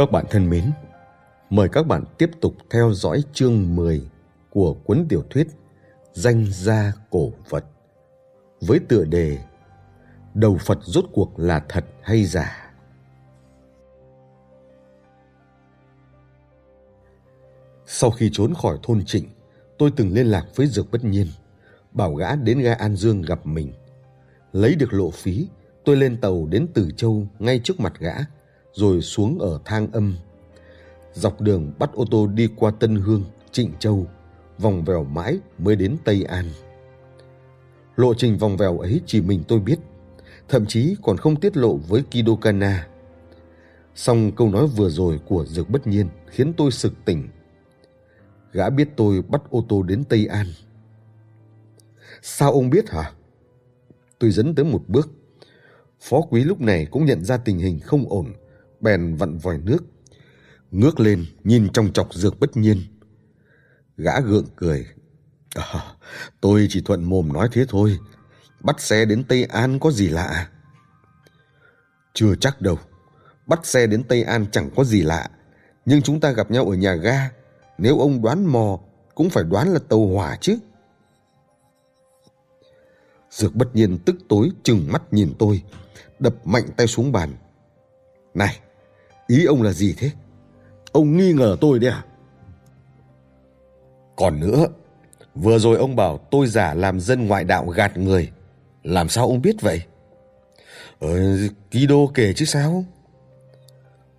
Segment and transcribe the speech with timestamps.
[0.00, 0.72] Các bạn thân mến,
[1.50, 4.10] mời các bạn tiếp tục theo dõi chương 10
[4.50, 5.46] của cuốn tiểu thuyết
[6.12, 7.64] Danh gia cổ vật
[8.60, 9.38] với tựa đề
[10.34, 12.72] Đầu Phật rốt cuộc là thật hay giả.
[17.86, 19.28] Sau khi trốn khỏi thôn Trịnh,
[19.78, 21.26] tôi từng liên lạc với Dược Bất Nhiên,
[21.92, 23.72] bảo gã đến ga An Dương gặp mình.
[24.52, 25.48] Lấy được lộ phí,
[25.84, 28.14] tôi lên tàu đến Từ Châu ngay trước mặt gã,
[28.72, 30.16] rồi xuống ở Thang Âm.
[31.12, 34.06] Dọc đường bắt ô tô đi qua Tân Hương, Trịnh Châu,
[34.58, 36.44] vòng vèo mãi mới đến Tây An.
[37.96, 39.78] Lộ trình vòng vèo ấy chỉ mình tôi biết,
[40.48, 42.86] thậm chí còn không tiết lộ với Kido Kana.
[43.94, 47.28] Song câu nói vừa rồi của Dược Bất Nhiên khiến tôi sực tỉnh.
[48.52, 50.46] Gã biết tôi bắt ô tô đến Tây An.
[52.22, 53.12] Sao ông biết hả?
[54.18, 55.10] Tôi dẫn tới một bước.
[56.00, 58.32] Phó quý lúc này cũng nhận ra tình hình không ổn,
[58.80, 59.78] bèn vặn vòi nước.
[60.70, 62.82] Ngước lên, nhìn trong chọc Dược Bất Nhiên.
[63.96, 64.86] Gã gượng cười.
[65.54, 65.94] À,
[66.40, 67.98] tôi chỉ thuận mồm nói thế thôi.
[68.60, 70.48] Bắt xe đến Tây An có gì lạ?
[72.14, 72.78] Chưa chắc đâu.
[73.46, 75.30] Bắt xe đến Tây An chẳng có gì lạ.
[75.86, 77.30] Nhưng chúng ta gặp nhau ở nhà ga.
[77.78, 78.78] Nếu ông đoán mò,
[79.14, 80.58] cũng phải đoán là tàu hỏa chứ.
[83.30, 85.62] Dược bất nhiên tức tối chừng mắt nhìn tôi,
[86.18, 87.30] đập mạnh tay xuống bàn.
[88.34, 88.60] Này,
[89.30, 90.10] ý ông là gì thế?
[90.92, 92.04] Ông nghi ngờ tôi đấy à?
[94.16, 94.66] Còn nữa,
[95.34, 98.30] vừa rồi ông bảo tôi giả làm dân ngoại đạo gạt người.
[98.82, 99.82] Làm sao ông biết vậy?
[100.98, 101.08] Ờ,
[101.70, 102.84] Ký đô kể chứ sao?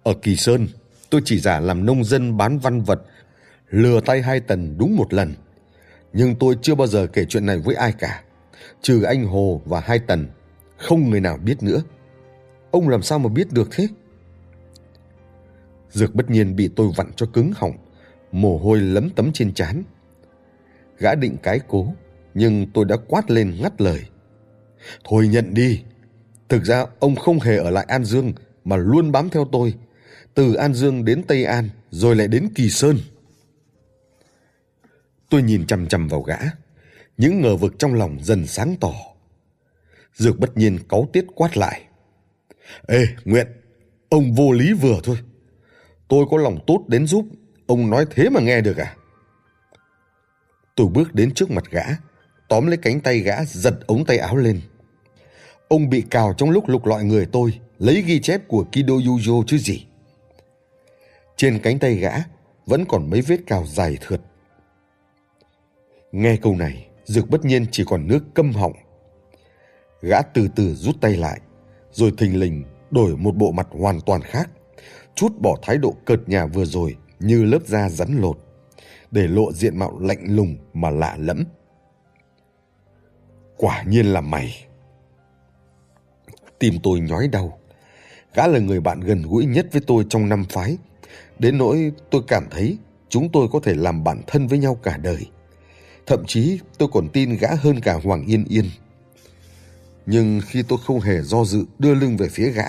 [0.03, 0.67] Ở Kỳ Sơn,
[1.09, 3.01] tôi chỉ giả làm nông dân bán văn vật,
[3.69, 5.33] lừa tay hai tần đúng một lần.
[6.13, 8.23] Nhưng tôi chưa bao giờ kể chuyện này với ai cả,
[8.81, 10.27] trừ anh Hồ và hai tần,
[10.77, 11.81] không người nào biết nữa.
[12.71, 13.87] Ông làm sao mà biết được thế?
[15.91, 17.77] Dược bất nhiên bị tôi vặn cho cứng họng,
[18.31, 19.83] mồ hôi lấm tấm trên trán.
[20.97, 21.93] Gã định cái cố,
[22.33, 24.01] nhưng tôi đã quát lên ngắt lời.
[25.03, 25.83] Thôi nhận đi.
[26.49, 28.33] Thực ra ông không hề ở lại An Dương
[28.65, 29.73] mà luôn bám theo tôi.
[30.33, 32.97] Từ An Dương đến Tây An rồi lại đến Kỳ Sơn.
[35.29, 36.37] Tôi nhìn chằm chằm vào gã.
[37.17, 38.93] Những ngờ vực trong lòng dần sáng tỏ.
[40.15, 41.81] Dược bất nhiên cáu tiết quát lại.
[42.87, 43.47] Ê, Nguyện,
[44.09, 45.17] ông vô lý vừa thôi.
[46.11, 47.25] Tôi có lòng tốt đến giúp,
[47.67, 48.95] ông nói thế mà nghe được à?
[50.75, 51.83] Tôi bước đến trước mặt gã,
[52.49, 54.61] tóm lấy cánh tay gã giật ống tay áo lên.
[55.67, 59.43] Ông bị cào trong lúc lục lọi người tôi, lấy ghi chép của Kido Yujo
[59.47, 59.85] chứ gì.
[61.35, 62.11] Trên cánh tay gã
[62.65, 64.21] vẫn còn mấy vết cào dài thượt.
[66.11, 68.73] Nghe câu này, Dược bất nhiên chỉ còn nước câm họng.
[70.01, 71.39] Gã từ từ rút tay lại,
[71.91, 74.49] rồi thình lình đổi một bộ mặt hoàn toàn khác,
[75.15, 78.37] chút bỏ thái độ cợt nhà vừa rồi như lớp da rắn lột,
[79.11, 81.43] để lộ diện mạo lạnh lùng mà lạ lẫm.
[83.57, 84.65] Quả nhiên là mày.
[86.59, 87.59] Tim tôi nhói đau.
[88.33, 90.77] Gã là người bạn gần gũi nhất với tôi trong năm phái.
[91.39, 92.77] Đến nỗi tôi cảm thấy
[93.09, 95.29] chúng tôi có thể làm bạn thân với nhau cả đời.
[96.05, 98.65] Thậm chí tôi còn tin gã hơn cả Hoàng Yên Yên.
[100.05, 102.65] Nhưng khi tôi không hề do dự đưa lưng về phía gã,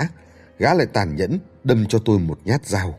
[0.59, 2.98] gã lại tàn nhẫn đâm cho tôi một nhát dao.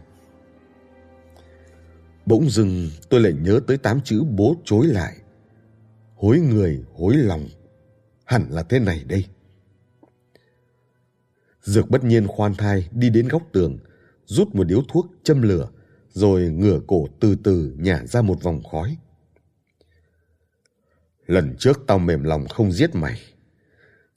[2.26, 5.18] Bỗng dưng tôi lại nhớ tới tám chữ bố chối lại.
[6.16, 7.48] Hối người, hối lòng.
[8.26, 9.26] Hẳn là thế này đây.
[11.62, 13.78] Dược bất nhiên khoan thai đi đến góc tường,
[14.26, 15.70] rút một điếu thuốc châm lửa,
[16.10, 18.98] rồi ngửa cổ từ từ nhả ra một vòng khói.
[21.28, 23.20] Lần trước tao mềm lòng không giết mày.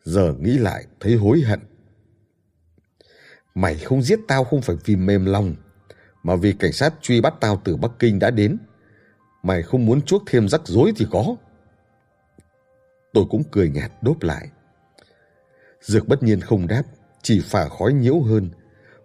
[0.04, 1.60] Giờ nghĩ lại thấy hối hận.
[3.56, 5.54] Mày không giết tao không phải vì mềm lòng,
[6.22, 8.58] mà vì cảnh sát truy bắt tao từ Bắc Kinh đã đến.
[9.42, 11.36] Mày không muốn chuốc thêm rắc rối thì có.
[13.12, 14.48] Tôi cũng cười nhạt đốp lại.
[15.80, 16.82] Dược bất nhiên không đáp,
[17.22, 18.50] chỉ phả khói nhiễu hơn,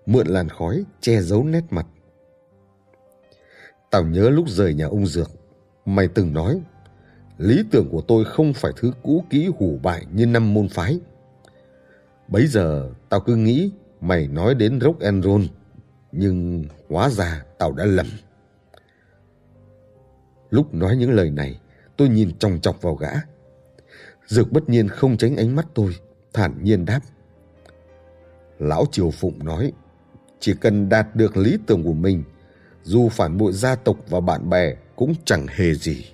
[0.05, 1.85] mượn làn khói che giấu nét mặt.
[3.91, 5.31] Tao nhớ lúc rời nhà ông Dược,
[5.85, 6.61] mày từng nói,
[7.37, 10.99] lý tưởng của tôi không phải thứ cũ kỹ hủ bại như năm môn phái.
[12.27, 13.71] Bấy giờ tao cứ nghĩ
[14.01, 15.43] mày nói đến rock and roll,
[16.11, 18.05] nhưng hóa ra tao đã lầm.
[20.49, 21.59] Lúc nói những lời này,
[21.97, 23.11] tôi nhìn chòng chọc vào gã.
[24.27, 25.95] Dược bất nhiên không tránh ánh mắt tôi,
[26.33, 26.99] thản nhiên đáp.
[28.59, 29.71] Lão Triều Phụng nói,
[30.39, 32.23] chỉ cần đạt được lý tưởng của mình,
[32.83, 36.05] dù phản bội gia tộc và bạn bè cũng chẳng hề gì.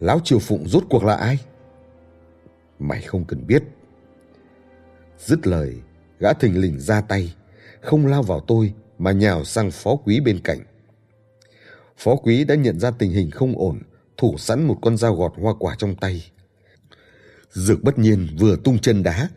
[0.00, 1.38] Lão Triều Phụng rốt cuộc là ai?
[2.78, 3.62] Mày không cần biết.
[5.26, 5.74] Dứt lời,
[6.18, 7.34] gã thình lình ra tay,
[7.80, 10.60] không lao vào tôi mà nhào sang phó quý bên cạnh.
[11.96, 13.82] Phó quý đã nhận ra tình hình không ổn,
[14.16, 16.30] thủ sẵn một con dao gọt hoa quả trong tay.
[17.50, 19.28] Dược bất nhiên vừa tung chân đá,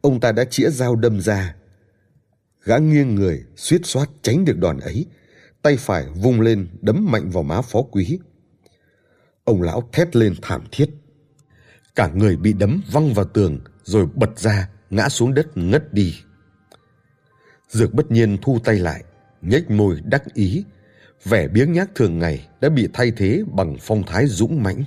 [0.00, 1.56] ông ta đã chĩa dao đâm ra.
[2.64, 5.06] Gã nghiêng người, suýt soát tránh được đòn ấy,
[5.62, 8.18] tay phải vung lên đấm mạnh vào má phó quý.
[9.44, 10.90] Ông lão thét lên thảm thiết.
[11.94, 16.14] Cả người bị đấm văng vào tường rồi bật ra, ngã xuống đất ngất đi.
[17.68, 19.04] Dược bất nhiên thu tay lại,
[19.42, 20.64] nhếch môi đắc ý,
[21.24, 24.84] vẻ biếng nhác thường ngày đã bị thay thế bằng phong thái dũng mãnh.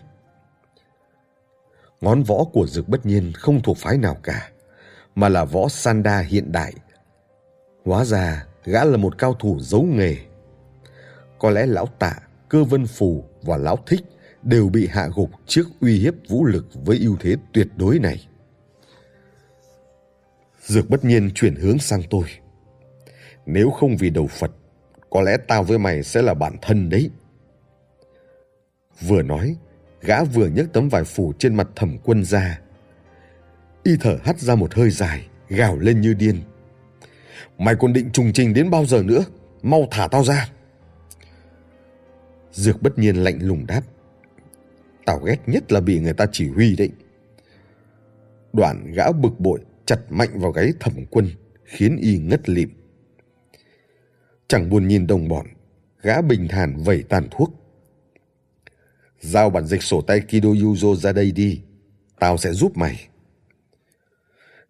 [2.02, 4.50] Ngón võ của Dược bất nhiên không thuộc phái nào cả,
[5.16, 6.74] mà là võ Sanda hiện đại.
[7.86, 10.18] Hóa ra gã là một cao thủ giấu nghề.
[11.40, 12.16] Có lẽ lão tạ,
[12.50, 14.02] cơ vân phù và lão thích
[14.44, 18.28] đều bị hạ gục trước uy hiếp vũ lực với ưu thế tuyệt đối này.
[20.66, 22.24] Dược bất nhiên chuyển hướng sang tôi.
[23.46, 24.52] Nếu không vì đầu Phật,
[25.10, 27.10] có lẽ tao với mày sẽ là bạn thân đấy.
[29.02, 29.56] Vừa nói,
[30.02, 32.60] gã vừa nhấc tấm vải phủ trên mặt thẩm quân ra.
[33.84, 36.42] Y thở hắt ra một hơi dài, gào lên như điên.
[37.58, 39.24] Mày còn định trùng trình đến bao giờ nữa?
[39.62, 40.50] Mau thả tao ra.
[42.52, 43.82] Dược bất nhiên lạnh lùng đáp.
[45.06, 46.90] Tao ghét nhất là bị người ta chỉ huy đấy.
[48.54, 51.30] Đoạn gã bực bội chặt mạnh vào gáy thẩm quân,
[51.64, 52.70] khiến y ngất lịm.
[54.48, 55.46] Chẳng buồn nhìn đồng bọn,
[56.02, 57.54] gã bình thản vẩy tàn thuốc.
[59.20, 61.62] Giao bản dịch sổ tay Kido Yuzo ra đây đi,
[62.20, 63.08] tao sẽ giúp mày.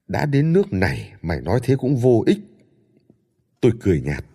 [0.07, 2.39] Đã đến nước này, mày nói thế cũng vô ích.
[3.61, 4.25] Tôi cười nhạt.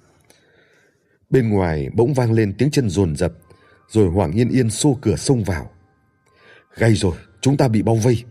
[1.30, 3.32] Bên ngoài bỗng vang lên tiếng chân rồn rập,
[3.88, 5.70] rồi Hoàng Yên Yên xô cửa xông vào.
[6.76, 8.24] Gay rồi, chúng ta bị bao vây.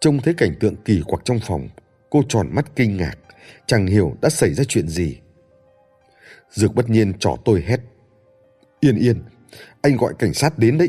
[0.00, 1.68] Trông thấy cảnh tượng kỳ quặc trong phòng,
[2.10, 3.18] cô tròn mắt kinh ngạc,
[3.66, 5.18] chẳng hiểu đã xảy ra chuyện gì.
[6.50, 7.80] Dược bất nhiên trỏ tôi hét.
[8.80, 9.22] Yên yên,
[9.82, 10.88] anh gọi cảnh sát đến đấy.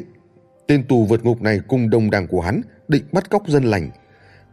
[0.67, 3.89] Tên tù vượt ngục này cùng đồng đảng của hắn định bắt cóc dân lành.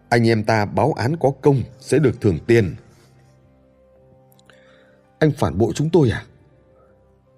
[0.09, 2.75] Anh em ta báo án có công sẽ được thưởng tiền.
[5.19, 6.25] Anh phản bội chúng tôi à?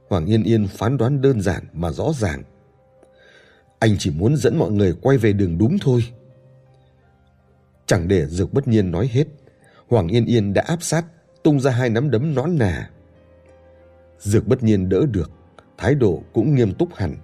[0.08, 2.42] Hoàng Yên Yên phán đoán đơn giản mà rõ ràng.
[3.78, 6.04] Anh chỉ muốn dẫn mọi người quay về đường đúng thôi.
[7.88, 9.24] Chẳng để Dược bất nhiên nói hết,
[9.88, 11.04] Hoàng Yên Yên đã áp sát,
[11.42, 12.90] tung ra hai nắm đấm nón nà.
[14.18, 15.30] Dược bất nhiên đỡ được,
[15.78, 17.16] thái độ cũng nghiêm túc hẳn.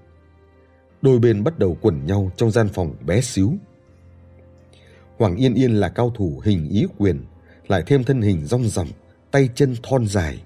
[1.03, 3.53] Đôi bên bắt đầu quẩn nhau trong gian phòng bé xíu.
[5.17, 7.25] Hoàng Yên Yên là cao thủ hình ý quyền,
[7.69, 8.89] lại thêm thân hình rong ròng,
[9.31, 10.43] tay chân thon dài.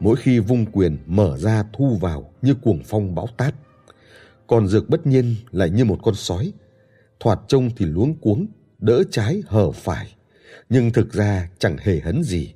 [0.00, 3.54] Mỗi khi vung quyền mở ra thu vào như cuồng phong bão táp
[4.46, 6.52] còn dược bất nhiên lại như một con sói.
[7.20, 8.46] Thoạt trông thì luống cuống,
[8.82, 10.14] đỡ trái hở phải,
[10.68, 12.54] nhưng thực ra chẳng hề hấn gì.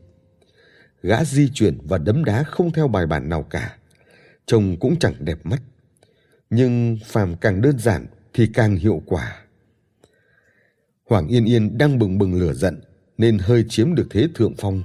[1.03, 3.77] Gã di chuyển và đấm đá không theo bài bản nào cả,
[4.47, 5.63] trông cũng chẳng đẹp mắt.
[6.51, 9.43] Nhưng phàm càng đơn giản thì càng hiệu quả.
[11.09, 12.81] Hoàng Yên Yên đang bừng bừng lửa giận
[13.19, 14.83] nên hơi chiếm được thế thượng phong.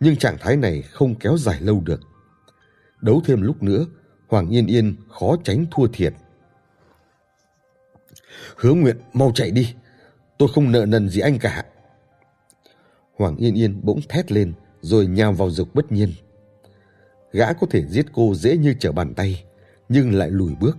[0.00, 2.00] Nhưng trạng thái này không kéo dài lâu được.
[3.00, 3.86] Đấu thêm lúc nữa,
[4.26, 6.14] Hoàng Yên Yên khó tránh thua thiệt.
[8.56, 9.74] Hứa nguyện mau chạy đi,
[10.38, 11.64] tôi không nợ nần gì anh cả.
[13.16, 16.12] Hoàng Yên Yên bỗng thét lên rồi nhào vào dục bất nhiên.
[17.32, 19.44] Gã có thể giết cô dễ như trở bàn tay,
[19.88, 20.78] nhưng lại lùi bước.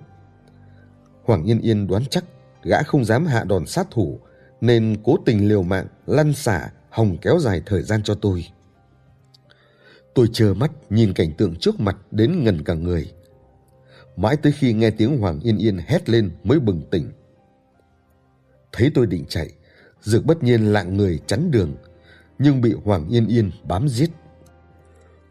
[1.24, 2.24] Hoàng Yên Yên đoán chắc
[2.64, 4.20] gã không dám hạ đòn sát thủ,
[4.62, 8.46] nên cố tình liều mạng lăn xả hòng kéo dài thời gian cho tôi.
[10.14, 13.12] Tôi chờ mắt nhìn cảnh tượng trước mặt đến ngần cả người.
[14.16, 17.12] Mãi tới khi nghe tiếng Hoàng Yên Yên hét lên mới bừng tỉnh.
[18.72, 19.50] Thấy tôi định chạy,
[20.02, 21.76] Dược bất nhiên lạng người chắn đường,
[22.40, 24.10] nhưng bị Hoàng Yên Yên bám giết.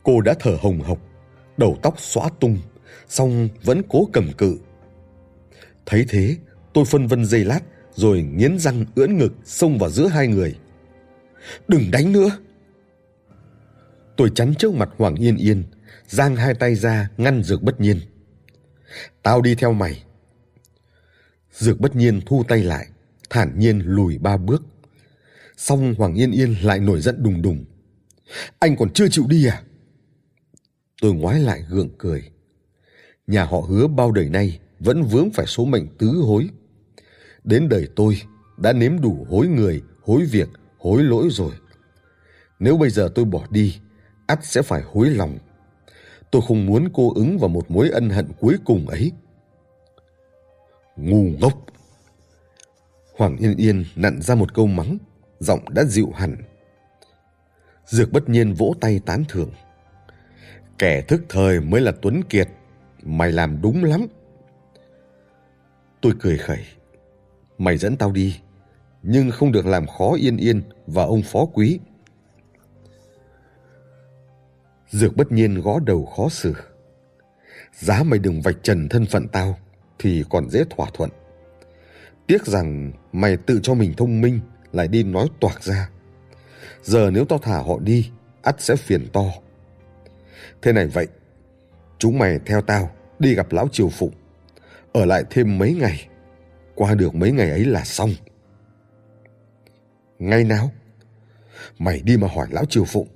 [0.02, 0.98] Cô đã thở hồng hộc,
[1.56, 2.58] đầu tóc xóa tung,
[3.08, 4.58] song vẫn cố cầm cự.
[5.86, 6.36] Thấy thế,
[6.72, 7.60] tôi phân vân giây lát,
[7.94, 10.58] rồi nghiến răng ưỡn ngực xông vào giữa hai người.
[11.68, 12.30] Đừng đánh nữa!
[14.16, 15.64] Tôi chắn trước mặt Hoàng Yên Yên,
[16.06, 18.00] giang hai tay ra ngăn Dược bất nhiên.
[19.22, 20.04] Tao đi theo mày.
[21.52, 22.86] Dược bất nhiên thu tay lại,
[23.30, 24.62] thản nhiên lùi ba bước.
[25.56, 27.64] Xong Hoàng Yên Yên lại nổi giận đùng đùng.
[28.58, 29.62] Anh còn chưa chịu đi à?
[31.02, 32.30] Tôi ngoái lại gượng cười.
[33.26, 36.48] Nhà họ hứa bao đời nay vẫn vướng phải số mệnh tứ hối.
[37.44, 38.22] Đến đời tôi
[38.58, 41.52] đã nếm đủ hối người, hối việc, hối lỗi rồi.
[42.58, 43.78] Nếu bây giờ tôi bỏ đi,
[44.26, 45.38] ắt sẽ phải hối lòng.
[46.30, 49.12] Tôi không muốn cô ứng vào một mối ân hận cuối cùng ấy.
[50.96, 51.66] Ngu ngốc!
[53.18, 54.98] Hoàng Yên Yên nặn ra một câu mắng,
[55.40, 56.36] giọng đã dịu hẳn.
[57.86, 59.50] Dược bất nhiên vỗ tay tán thưởng.
[60.78, 62.48] Kẻ thức thời mới là Tuấn Kiệt.
[63.02, 64.06] Mày làm đúng lắm.
[66.00, 66.64] Tôi cười khẩy.
[67.58, 68.40] Mày dẫn tao đi,
[69.02, 71.80] nhưng không được làm khó Yên Yên và ông phó quý.
[74.88, 76.54] Dược bất nhiên gõ đầu khó xử.
[77.72, 79.58] Giá mày đừng vạch trần thân phận tao
[79.98, 81.10] thì còn dễ thỏa thuận.
[82.28, 84.40] Tiếc rằng mày tự cho mình thông minh
[84.72, 85.90] lại đi nói toạc ra.
[86.82, 88.10] Giờ nếu tao thả họ đi,
[88.42, 89.24] ắt sẽ phiền to.
[90.62, 91.06] Thế này vậy,
[91.98, 94.12] chúng mày theo tao đi gặp lão triều phụng.
[94.92, 96.08] Ở lại thêm mấy ngày,
[96.74, 98.10] qua được mấy ngày ấy là xong.
[100.18, 100.72] ngay nào?
[101.78, 103.08] Mày đi mà hỏi lão triều phụng.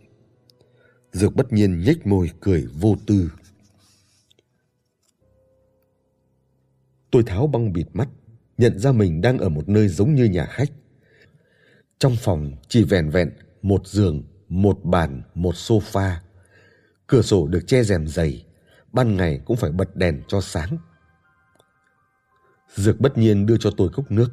[1.12, 3.32] Dược bất nhiên nhếch môi cười vô tư.
[7.10, 8.08] Tôi tháo băng bịt mắt,
[8.62, 10.68] nhận ra mình đang ở một nơi giống như nhà khách.
[11.98, 13.30] Trong phòng chỉ vẹn vẹn
[13.62, 16.12] một giường, một bàn, một sofa.
[17.06, 18.44] Cửa sổ được che rèm dày,
[18.92, 20.78] ban ngày cũng phải bật đèn cho sáng.
[22.74, 24.28] Dược bất nhiên đưa cho tôi cốc nước.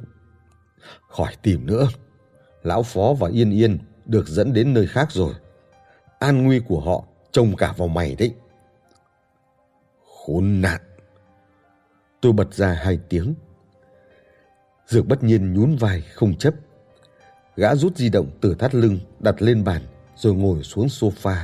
[1.10, 1.88] Khỏi tìm nữa.
[2.64, 5.34] Lão Phó và Yên Yên được dẫn đến nơi khác rồi.
[6.20, 8.36] An nguy của họ trông cả vào mày đấy.
[10.06, 10.82] Khốn nạn.
[12.22, 13.34] Tôi bật ra hai tiếng.
[14.90, 16.54] Dược bất nhiên nhún vai không chấp.
[17.56, 19.82] Gã rút di động từ thắt lưng đặt lên bàn
[20.16, 21.36] rồi ngồi xuống sofa.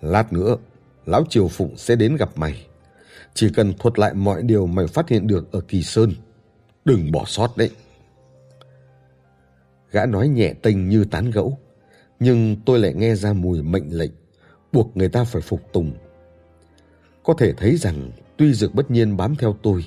[0.00, 0.56] Lát nữa,
[1.06, 2.66] Lão Triều Phụng sẽ đến gặp mày.
[3.34, 6.12] Chỉ cần thuật lại mọi điều mày phát hiện được ở Kỳ Sơn.
[6.84, 7.70] Đừng bỏ sót đấy.
[9.90, 11.58] Gã nói nhẹ tênh như tán gẫu.
[12.20, 14.12] Nhưng tôi lại nghe ra mùi mệnh lệnh,
[14.72, 15.92] buộc người ta phải phục tùng.
[17.22, 19.84] Có thể thấy rằng tuy Dược bất nhiên bám theo tôi,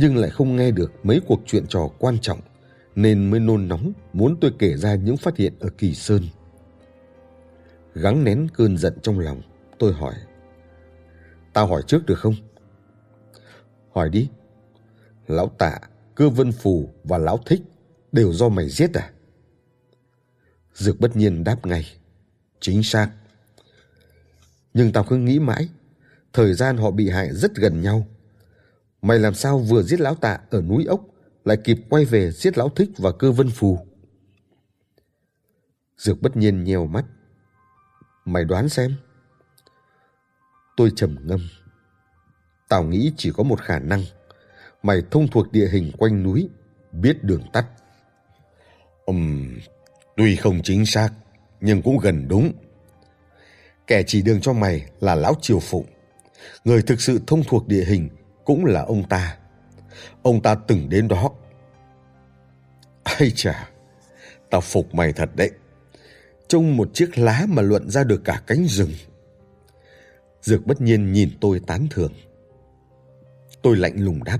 [0.00, 2.40] nhưng lại không nghe được mấy cuộc chuyện trò quan trọng,
[2.94, 6.22] nên mới nôn nóng muốn tôi kể ra những phát hiện ở Kỳ Sơn.
[7.94, 9.42] Gắng nén cơn giận trong lòng,
[9.78, 10.14] tôi hỏi.
[11.52, 12.34] Tao hỏi trước được không?
[13.92, 14.28] Hỏi đi.
[15.28, 15.78] Lão tạ,
[16.14, 17.62] cơ vân phù và lão thích
[18.12, 19.10] đều do mày giết à?
[20.74, 21.86] Dược bất nhiên đáp ngay.
[22.60, 23.10] Chính xác.
[24.74, 25.68] Nhưng tao cứ nghĩ mãi,
[26.32, 28.06] thời gian họ bị hại rất gần nhau.
[29.02, 31.00] Mày làm sao vừa giết lão tạ ở núi ốc,
[31.44, 33.78] lại kịp quay về giết lão thích và cơ vân phù?
[35.96, 37.04] Dược bất nhiên nhèo mắt.
[38.24, 38.94] Mày đoán xem.
[40.76, 41.48] Tôi trầm ngâm.
[42.68, 44.02] Tao nghĩ chỉ có một khả năng.
[44.82, 46.48] Mày thông thuộc địa hình quanh núi,
[46.92, 47.66] biết đường tắt.
[49.06, 49.58] Ừm,
[50.16, 51.10] tuy không chính xác,
[51.60, 52.52] nhưng cũng gần đúng.
[53.86, 55.86] Kẻ chỉ đường cho mày là Lão Triều Phụng.
[56.64, 58.08] Người thực sự thông thuộc địa hình
[58.50, 59.36] cũng là ông ta.
[60.22, 61.30] Ông ta từng đến đó.
[63.18, 63.68] Ây chà,
[64.50, 65.50] tao phục mày thật đấy.
[66.48, 68.90] Trông một chiếc lá mà luận ra được cả cánh rừng.
[70.40, 72.12] Dược bất nhiên nhìn tôi tán thưởng.
[73.62, 74.38] Tôi lạnh lùng đáp.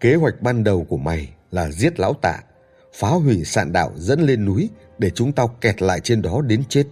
[0.00, 2.40] Kế hoạch ban đầu của mày là giết lão tạ,
[2.94, 6.62] phá hủy sạn đạo dẫn lên núi để chúng tao kẹt lại trên đó đến
[6.68, 6.84] chết.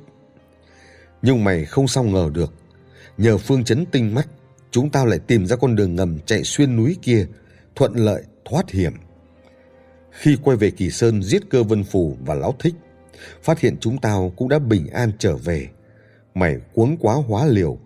[1.23, 2.55] Nhưng mày không sao ngờ được.
[3.19, 4.29] Nhờ phương chấn tinh mắt,
[4.71, 7.27] chúng tao lại tìm ra con đường ngầm chạy xuyên núi kia,
[7.75, 8.93] thuận lợi, thoát hiểm.
[10.11, 12.75] Khi quay về Kỳ Sơn giết cơ vân phù và lão thích,
[13.43, 15.69] phát hiện chúng tao cũng đã bình an trở về.
[16.35, 17.79] Mày cuống quá hóa liều,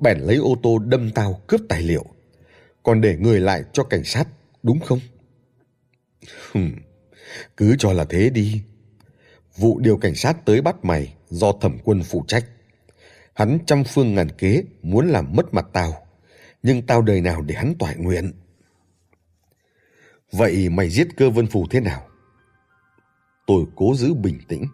[0.00, 2.04] bèn lấy ô tô đâm tao cướp tài liệu
[2.86, 4.28] còn để người lại cho cảnh sát,
[4.62, 5.00] đúng không?
[6.52, 6.72] Hừm,
[7.56, 8.62] cứ cho là thế đi.
[9.56, 12.44] Vụ điều cảnh sát tới bắt mày do thẩm quân phụ trách.
[13.34, 16.05] Hắn trăm phương ngàn kế muốn làm mất mặt tao,
[16.66, 18.32] nhưng tao đời nào để hắn toại nguyện.
[20.32, 22.08] Vậy mày giết cơ vân phù thế nào?
[23.46, 24.66] Tôi cố giữ bình tĩnh.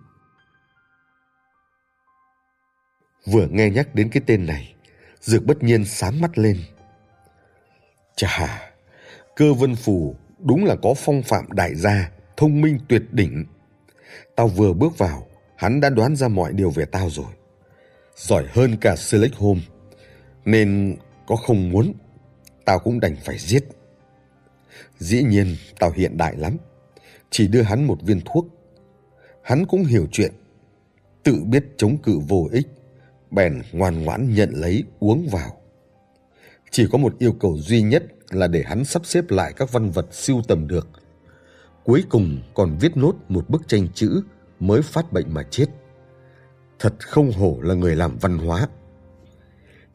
[3.27, 4.75] Vừa nghe nhắc đến cái tên này,
[5.21, 6.59] Dược bất nhiên sáng mắt lên.
[8.17, 8.73] Chà,
[9.37, 13.45] cơ vân phù đúng là có phong phạm đại gia, thông minh tuyệt đỉnh.
[14.37, 17.33] Tao vừa bước vào, hắn đã đoán ra mọi điều về tao rồi.
[18.17, 19.61] Giỏi hơn cả Select Home,
[20.45, 20.97] nên
[21.27, 21.93] có không muốn,
[22.65, 23.65] tao cũng đành phải giết.
[24.99, 26.57] Dĩ nhiên, tao hiện đại lắm,
[27.31, 28.47] chỉ đưa hắn một viên thuốc.
[29.43, 30.33] Hắn cũng hiểu chuyện,
[31.23, 32.67] tự biết chống cự vô ích,
[33.31, 35.61] bèn ngoan ngoãn nhận lấy uống vào.
[36.71, 39.91] Chỉ có một yêu cầu duy nhất là để hắn sắp xếp lại các văn
[39.91, 40.89] vật siêu tầm được.
[41.85, 44.23] Cuối cùng còn viết nốt một bức tranh chữ
[44.61, 45.67] mới phát bệnh mà chết.
[46.79, 48.69] Thật không hổ là người làm văn hóa.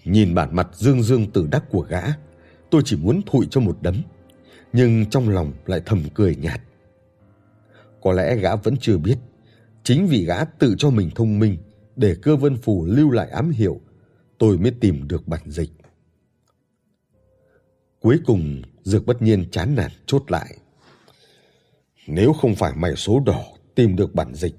[0.08, 2.02] Nhìn bản mặt dương dương tự đắc của gã,
[2.70, 4.02] tôi chỉ muốn thụi cho một đấm,
[4.74, 6.62] nhưng trong lòng lại thầm cười nhạt.
[8.02, 9.18] Có lẽ gã vẫn chưa biết,
[9.88, 11.58] Chính vì gã tự cho mình thông minh
[11.96, 13.82] để cơ vân phù lưu lại ám hiệu,
[14.38, 15.72] tôi mới tìm được bản dịch.
[18.00, 20.58] Cuối cùng, Dược bất nhiên chán nản chốt lại.
[22.08, 23.44] Nếu không phải mày số đỏ
[23.76, 24.56] tìm được bản dịch,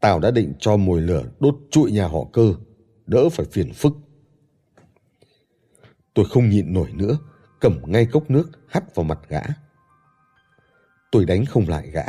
[0.00, 2.54] tao đã định cho mồi lửa đốt trụi nhà họ cơ,
[3.06, 3.92] đỡ phải phiền phức.
[6.14, 7.18] Tôi không nhịn nổi nữa,
[7.60, 9.40] cầm ngay cốc nước hắt vào mặt gã.
[11.12, 12.04] Tôi đánh không lại gã,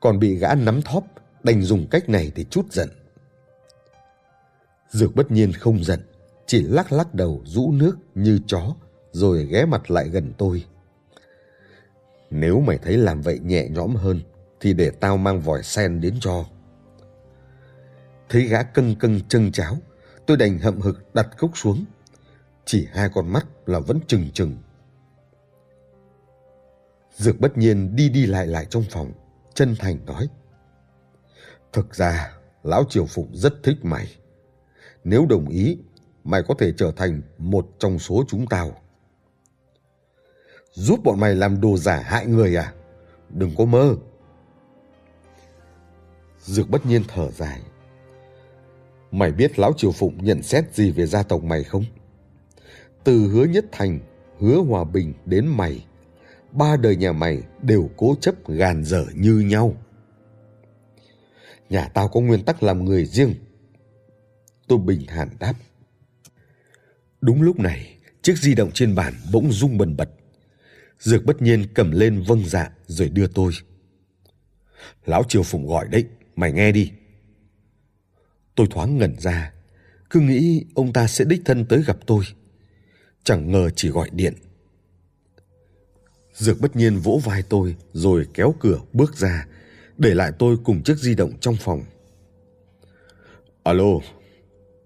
[0.00, 1.04] còn bị gã nắm thóp,
[1.42, 2.88] đành dùng cách này để chút giận.
[4.90, 6.00] Dược bất nhiên không giận,
[6.46, 8.74] chỉ lắc lắc đầu rũ nước như chó,
[9.12, 10.64] rồi ghé mặt lại gần tôi.
[12.30, 14.20] Nếu mày thấy làm vậy nhẹ nhõm hơn,
[14.60, 16.44] thì để tao mang vòi sen đến cho.
[18.28, 19.76] Thấy gã cân cân chân cháo,
[20.26, 21.84] tôi đành hậm hực đặt cốc xuống.
[22.64, 24.56] Chỉ hai con mắt là vẫn trừng trừng.
[27.16, 29.12] Dược bất nhiên đi đi lại lại trong phòng,
[29.54, 30.28] chân thành nói.
[31.72, 34.16] Thực ra, Lão Triều Phụng rất thích mày.
[35.04, 35.78] Nếu đồng ý,
[36.24, 38.76] mày có thể trở thành một trong số chúng tao.
[40.72, 42.72] Giúp bọn mày làm đồ giả hại người à?
[43.28, 43.96] Đừng có mơ.
[46.38, 47.60] Dược bất nhiên thở dài.
[49.10, 51.84] Mày biết Lão Triều Phụng nhận xét gì về gia tộc mày không?
[53.04, 54.00] Từ hứa nhất thành,
[54.38, 55.86] hứa hòa bình đến mày,
[56.52, 59.76] ba đời nhà mày đều cố chấp gàn dở như nhau.
[61.70, 63.34] Nhà tao có nguyên tắc làm người riêng.
[64.68, 65.54] Tôi bình thản đáp.
[67.20, 70.10] Đúng lúc này, chiếc di động trên bàn bỗng rung bần bật.
[70.98, 73.52] Dược bất nhiên cầm lên vâng dạ rồi đưa tôi.
[75.06, 76.06] Lão Triều Phụng gọi đấy,
[76.36, 76.92] mày nghe đi.
[78.54, 79.52] Tôi thoáng ngẩn ra,
[80.10, 82.24] cứ nghĩ ông ta sẽ đích thân tới gặp tôi.
[83.24, 84.34] Chẳng ngờ chỉ gọi điện.
[86.34, 89.46] Dược bất nhiên vỗ vai tôi rồi kéo cửa bước ra,
[89.98, 91.82] để lại tôi cùng chiếc di động trong phòng.
[93.62, 93.98] Alo,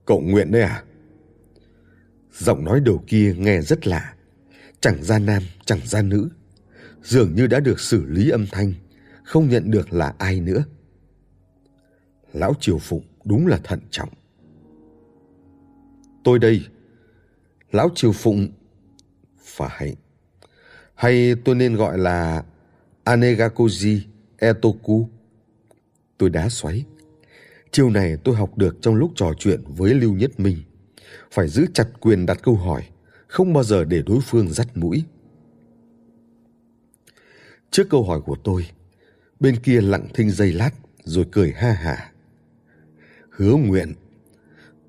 [0.05, 0.85] cậu Nguyện đấy à?
[2.33, 4.15] Giọng nói đầu kia nghe rất lạ,
[4.81, 6.29] chẳng ra nam, chẳng ra nữ.
[7.03, 8.73] Dường như đã được xử lý âm thanh,
[9.25, 10.65] không nhận được là ai nữa.
[12.33, 14.09] Lão Triều Phụng đúng là thận trọng.
[16.25, 16.67] Tôi đây,
[17.77, 18.49] Lão Triều Phụng,
[19.45, 19.97] phải,
[20.95, 22.45] hay tôi nên gọi là
[23.05, 24.01] Anegakoji
[24.39, 25.09] Etoku.
[26.19, 26.85] Tôi đá xoáy.
[27.71, 30.59] Chiều này tôi học được trong lúc trò chuyện với Lưu Nhất Minh.
[31.31, 32.83] Phải giữ chặt quyền đặt câu hỏi,
[33.27, 35.05] không bao giờ để đối phương dắt mũi.
[37.71, 38.67] Trước câu hỏi của tôi,
[39.41, 40.71] bên kia lặng thinh giây lát
[41.05, 42.13] rồi cười ha hả.
[43.31, 43.95] Hứa nguyện,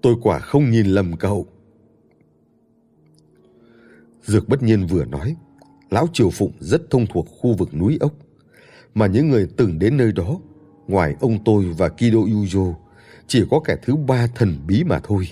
[0.01, 1.47] tôi quả không nhìn lầm cậu.
[4.27, 5.35] Dược bất nhiên vừa nói,
[5.89, 8.13] Lão Triều Phụng rất thông thuộc khu vực núi ốc,
[8.93, 10.39] mà những người từng đến nơi đó,
[10.87, 12.73] ngoài ông tôi và Kido Yujo,
[13.27, 15.27] chỉ có kẻ thứ ba thần bí mà thôi.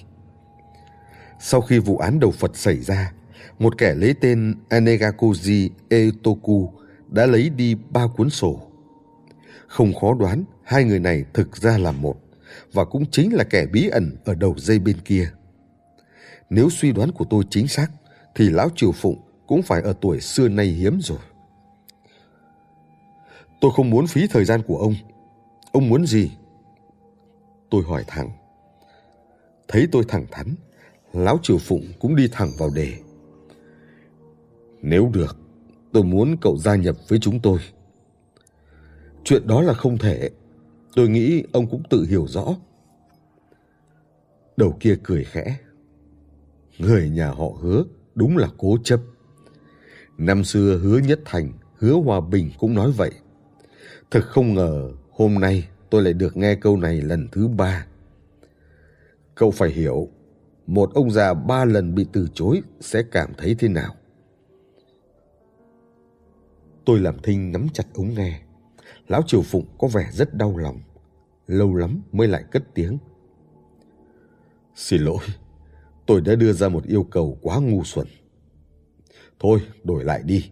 [1.39, 3.13] Sau khi vụ án đầu Phật xảy ra,
[3.59, 6.73] một kẻ lấy tên Anegakoji Etoku
[7.09, 8.61] đã lấy đi ba cuốn sổ.
[9.67, 12.15] Không khó đoán hai người này thực ra là một
[12.73, 15.31] và cũng chính là kẻ bí ẩn ở đầu dây bên kia.
[16.49, 17.87] Nếu suy đoán của tôi chính xác
[18.35, 21.19] thì lão Triều Phụng cũng phải ở tuổi xưa nay hiếm rồi.
[23.61, 24.95] Tôi không muốn phí thời gian của ông.
[25.71, 26.31] Ông muốn gì?
[27.69, 28.29] Tôi hỏi thẳng.
[29.67, 30.55] Thấy tôi thẳng thắn,
[31.13, 32.93] lão Triều Phụng cũng đi thẳng vào đề.
[34.81, 35.37] Nếu được,
[35.93, 37.59] tôi muốn cậu gia nhập với chúng tôi.
[39.23, 40.29] Chuyện đó là không thể.
[40.95, 42.55] Tôi nghĩ ông cũng tự hiểu rõ.
[44.57, 45.57] Đầu kia cười khẽ.
[46.77, 47.83] Người nhà họ hứa
[48.15, 48.99] đúng là cố chấp.
[50.17, 53.11] Năm xưa hứa Nhất Thành, hứa Hòa Bình cũng nói vậy.
[54.11, 57.85] Thật không ngờ hôm nay tôi lại được nghe câu này lần thứ ba.
[59.35, 60.09] Cậu phải hiểu,
[60.67, 63.95] một ông già ba lần bị từ chối sẽ cảm thấy thế nào.
[66.85, 68.41] Tôi làm thinh nắm chặt ống nghe.
[69.07, 70.79] Lão Triều Phụng có vẻ rất đau lòng.
[71.47, 72.97] Lâu lắm mới lại cất tiếng.
[74.75, 75.19] Xin lỗi,
[76.05, 78.07] tôi đã đưa ra một yêu cầu quá ngu xuẩn.
[79.39, 80.51] Thôi, đổi lại đi.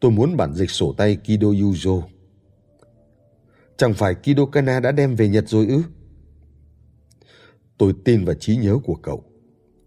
[0.00, 2.02] Tôi muốn bản dịch sổ tay Kido Yuzo.
[3.76, 5.82] Chẳng phải Kido Kana đã đem về Nhật rồi ư?
[7.78, 9.24] Tôi tin vào trí nhớ của cậu.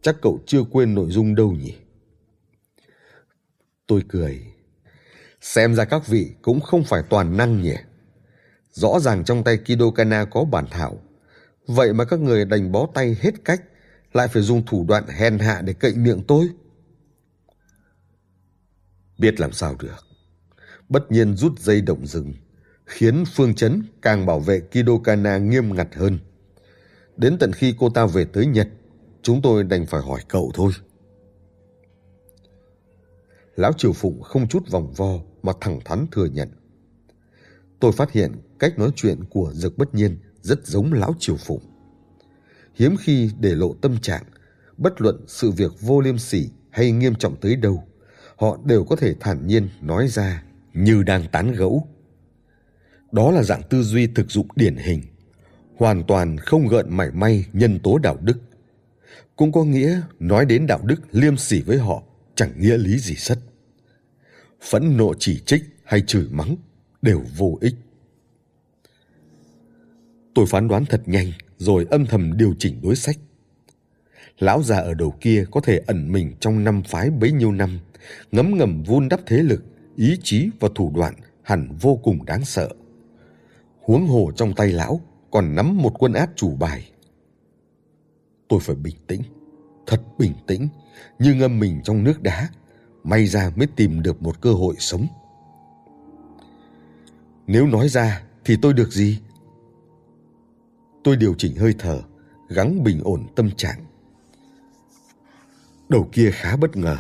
[0.02, 1.76] Chắc cậu chưa quên nội dung đâu nhỉ?
[3.88, 4.42] Tôi cười.
[5.42, 7.76] Xem ra các vị cũng không phải toàn năng nhỉ?
[8.72, 11.02] Rõ ràng trong tay Kido Kana có bản thảo.
[11.68, 13.62] Vậy mà các người đành bó tay hết cách,
[14.14, 16.50] lại phải dùng thủ đoạn hèn hạ để cậy miệng tôi.
[19.18, 20.06] Biết làm sao được.
[20.90, 22.34] Bất nhiên rút dây động rừng,
[22.86, 26.20] khiến phương chấn càng bảo vệ Kidokana nghiêm ngặt hơn.
[27.18, 28.70] Đến tận khi cô ta về tới Nhật,
[29.22, 30.72] chúng tôi đành phải hỏi cậu thôi.
[33.56, 36.50] Lão Triều Phụng không chút vòng vo mà thẳng thắn thừa nhận.
[37.80, 41.62] Tôi phát hiện cách nói chuyện của Dực Bất Nhiên rất giống Lão Triều Phụng.
[42.80, 44.24] Hiếm khi để lộ tâm trạng,
[44.78, 47.84] bất luận sự việc vô liêm sỉ hay nghiêm trọng tới đâu,
[48.36, 51.88] họ đều có thể thản nhiên nói ra như đang tán gẫu.
[53.12, 55.02] Đó là dạng tư duy thực dụng điển hình,
[55.76, 58.38] hoàn toàn không gợn mảy may nhân tố đạo đức.
[59.36, 62.04] Cũng có nghĩa nói đến đạo đức liêm sỉ với họ
[62.36, 63.40] chẳng nghĩa lý gì sất.
[64.62, 66.56] Phẫn nộ chỉ trích hay chửi mắng
[67.02, 67.76] đều vô ích.
[70.34, 73.18] Tôi phán đoán thật nhanh rồi âm thầm điều chỉnh đối sách.
[74.40, 77.80] Lão già ở đầu kia có thể ẩn mình trong năm phái bấy nhiêu năm,
[78.32, 79.64] ngấm ngầm vun đắp thế lực,
[79.96, 82.70] ý chí và thủ đoạn hẳn vô cùng đáng sợ.
[83.82, 86.92] Huống hồ trong tay lão còn nắm một quân át chủ bài.
[88.48, 89.22] Tôi phải bình tĩnh,
[89.88, 90.68] thật bình tĩnh,
[91.20, 92.50] như ngâm mình trong nước đá,
[93.04, 95.08] may ra mới tìm được một cơ hội sống.
[97.48, 99.20] Nếu nói ra thì tôi được gì?
[101.04, 102.02] Tôi điều chỉnh hơi thở,
[102.50, 103.86] gắng bình ổn tâm trạng.
[105.90, 106.98] Đầu kia khá bất ngờ.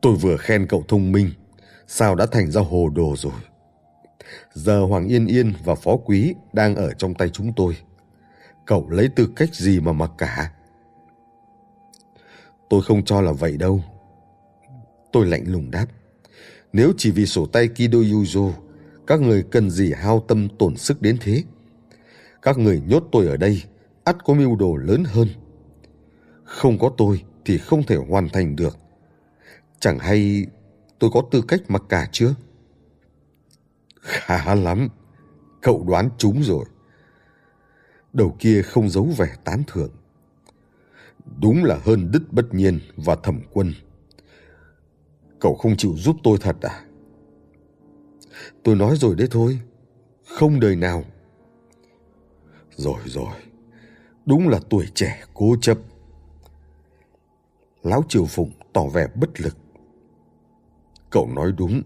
[0.00, 1.30] Tôi vừa khen cậu thông minh,
[1.86, 3.40] sao đã thành ra hồ đồ rồi.
[4.52, 7.76] Giờ Hoàng Yên Yên và Phó Quý đang ở trong tay chúng tôi.
[8.66, 10.52] Cậu lấy tư cách gì mà mặc cả?
[12.70, 13.84] Tôi không cho là vậy đâu.
[15.12, 15.86] Tôi lạnh lùng đáp.
[16.72, 18.52] Nếu chỉ vì sổ tay Kido Yuzo,
[19.06, 21.42] các người cần gì hao tâm tổn sức đến thế?
[22.42, 23.62] Các người nhốt tôi ở đây,
[24.04, 25.28] ắt có mưu đồ lớn hơn.
[26.44, 28.78] Không có tôi thì không thể hoàn thành được.
[29.80, 30.46] Chẳng hay
[30.98, 32.34] tôi có tư cách mặc cả chưa?
[34.00, 34.88] Khá lắm,
[35.62, 36.64] cậu đoán chúng rồi.
[38.12, 39.90] Đầu kia không giấu vẻ tán thưởng.
[41.40, 43.72] Đúng là hơn đứt bất nhiên và thẩm quân.
[45.40, 46.84] Cậu không chịu giúp tôi thật à?
[48.62, 49.60] Tôi nói rồi đấy thôi,
[50.26, 51.04] không đời nào.
[52.80, 53.34] Rồi rồi,
[54.26, 55.78] đúng là tuổi trẻ cố chấp.
[57.82, 59.56] Lão Triều Phụng tỏ vẻ bất lực.
[61.10, 61.82] Cậu nói đúng,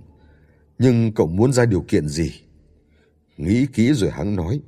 [0.79, 2.33] nhưng cậu muốn ra điều kiện gì?
[3.37, 4.61] Nghĩ kỹ rồi hắn nói,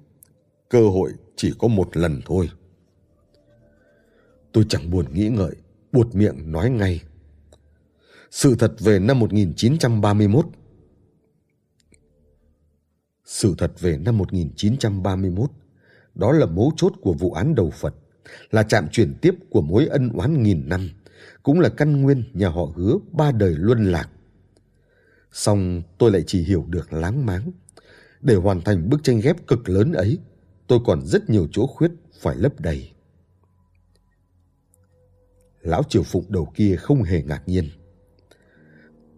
[0.68, 2.50] cơ hội chỉ có một lần thôi.
[4.52, 5.56] Tôi chẳng buồn nghĩ ngợi,
[5.92, 7.02] buột miệng nói ngay.
[8.30, 10.46] Sự thật về năm 1931
[13.24, 15.50] Sự thật về năm 1931
[16.16, 17.94] đó là mấu chốt của vụ án đầu Phật,
[18.50, 20.90] là chạm chuyển tiếp của mối ân oán nghìn năm,
[21.42, 24.08] cũng là căn nguyên nhà họ hứa ba đời luân lạc.
[25.32, 27.50] Xong tôi lại chỉ hiểu được láng máng.
[28.20, 30.18] Để hoàn thành bức tranh ghép cực lớn ấy,
[30.66, 32.90] tôi còn rất nhiều chỗ khuyết phải lấp đầy.
[35.60, 37.68] Lão Triều Phụng đầu kia không hề ngạc nhiên.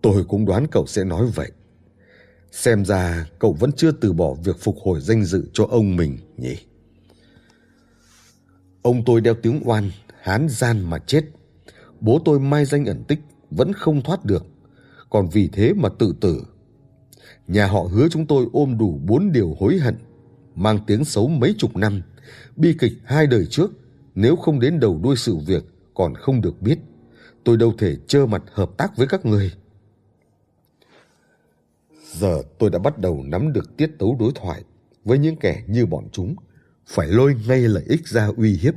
[0.02, 1.50] Tôi cũng đoán cậu sẽ nói vậy.
[2.50, 6.18] Xem ra cậu vẫn chưa từ bỏ việc phục hồi danh dự cho ông mình
[6.36, 6.67] nhỉ?
[8.88, 9.90] Ông tôi đeo tiếng oan,
[10.22, 11.24] hán gian mà chết.
[12.00, 13.18] Bố tôi mai danh ẩn tích,
[13.50, 14.46] vẫn không thoát được.
[15.10, 16.42] Còn vì thế mà tự tử.
[17.48, 19.94] Nhà họ hứa chúng tôi ôm đủ bốn điều hối hận,
[20.54, 22.02] mang tiếng xấu mấy chục năm.
[22.56, 23.70] Bi kịch hai đời trước,
[24.14, 26.78] nếu không đến đầu đuôi sự việc, còn không được biết.
[27.44, 29.52] Tôi đâu thể trơ mặt hợp tác với các người.
[32.12, 34.62] Giờ tôi đã bắt đầu nắm được tiết tấu đối thoại
[35.04, 36.36] với những kẻ như bọn chúng
[36.88, 38.74] phải lôi ngay lợi ích ra uy hiếp.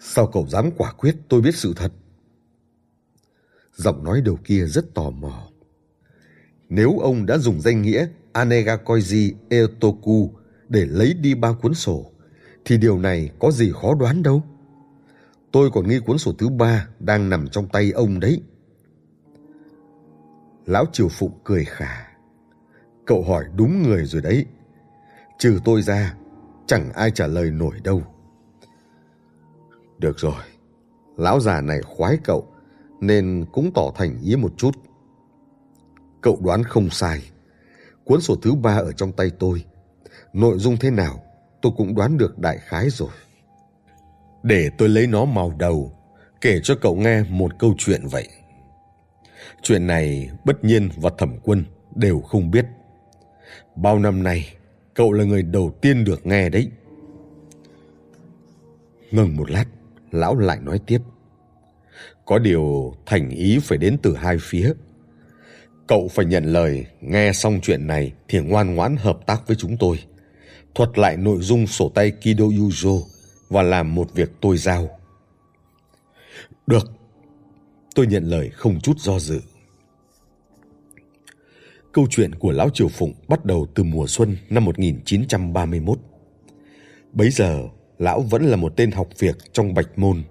[0.00, 1.92] Sao cậu dám quả quyết tôi biết sự thật?
[3.74, 5.48] Giọng nói đầu kia rất tò mò.
[6.68, 10.30] Nếu ông đã dùng danh nghĩa Anegakoji Eotoku
[10.68, 12.10] để lấy đi ba cuốn sổ,
[12.64, 14.42] thì điều này có gì khó đoán đâu.
[15.52, 18.42] Tôi còn nghi cuốn sổ thứ ba đang nằm trong tay ông đấy.
[20.66, 22.06] Lão Triều Phụng cười khà.
[23.06, 24.46] Cậu hỏi đúng người rồi đấy.
[25.40, 26.14] Trừ tôi ra,
[26.66, 28.02] chẳng ai trả lời nổi đâu.
[29.98, 30.42] Được rồi,
[31.16, 32.46] lão già này khoái cậu,
[33.00, 34.70] nên cũng tỏ thành ý một chút.
[36.20, 37.20] Cậu đoán không sai.
[38.04, 39.64] Cuốn sổ thứ ba ở trong tay tôi.
[40.32, 41.22] Nội dung thế nào,
[41.62, 43.10] tôi cũng đoán được đại khái rồi.
[44.42, 45.92] Để tôi lấy nó màu đầu,
[46.40, 48.28] kể cho cậu nghe một câu chuyện vậy.
[49.62, 52.66] Chuyện này bất nhiên và thẩm quân đều không biết.
[53.76, 54.54] Bao năm nay,
[54.94, 56.70] cậu là người đầu tiên được nghe đấy.
[59.10, 59.64] Ngừng một lát,
[60.10, 60.98] lão lại nói tiếp.
[62.24, 64.72] Có điều thành ý phải đến từ hai phía.
[65.86, 69.76] Cậu phải nhận lời, nghe xong chuyện này thì ngoan ngoãn hợp tác với chúng
[69.76, 69.98] tôi.
[70.74, 73.02] Thuật lại nội dung sổ tay Kido Yuzo
[73.48, 74.98] và làm một việc tôi giao.
[76.66, 76.90] Được,
[77.94, 79.40] tôi nhận lời không chút do dự.
[81.92, 85.98] Câu chuyện của Lão Triều Phụng bắt đầu từ mùa xuân năm 1931.
[87.12, 90.22] Bấy giờ, Lão vẫn là một tên học việc trong bạch môn.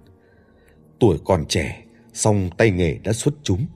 [0.98, 3.66] Tuổi còn trẻ, song tay nghề đã xuất chúng,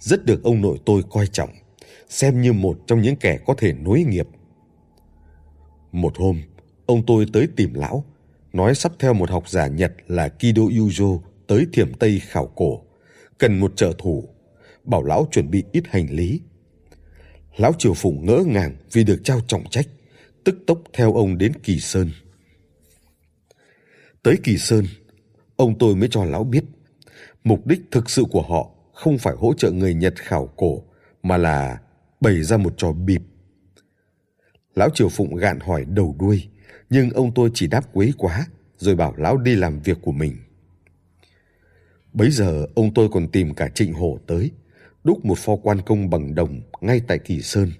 [0.00, 1.50] rất được ông nội tôi coi trọng,
[2.08, 4.28] xem như một trong những kẻ có thể nối nghiệp.
[5.92, 6.42] Một hôm,
[6.86, 8.04] ông tôi tới tìm Lão,
[8.52, 12.80] nói sắp theo một học giả Nhật là Kido Yuzo tới Thiểm Tây khảo cổ,
[13.38, 14.24] cần một trợ thủ,
[14.84, 16.40] bảo Lão chuẩn bị ít hành lý
[17.56, 19.86] Lão Triều Phụng ngỡ ngàng vì được trao trọng trách,
[20.44, 22.10] tức tốc theo ông đến Kỳ Sơn.
[24.22, 24.84] Tới Kỳ Sơn,
[25.56, 26.64] ông tôi mới cho lão biết,
[27.44, 30.82] mục đích thực sự của họ không phải hỗ trợ người Nhật khảo cổ,
[31.22, 31.80] mà là
[32.20, 33.22] bày ra một trò bịp.
[34.74, 36.48] Lão Triều Phụng gạn hỏi đầu đuôi,
[36.90, 38.46] nhưng ông tôi chỉ đáp quấy quá,
[38.78, 40.36] rồi bảo lão đi làm việc của mình.
[42.12, 44.50] Bấy giờ ông tôi còn tìm cả Trịnh Hổ tới,
[45.04, 47.72] đúc một pho quan công bằng đồng ngay tại Kỳ Sơn.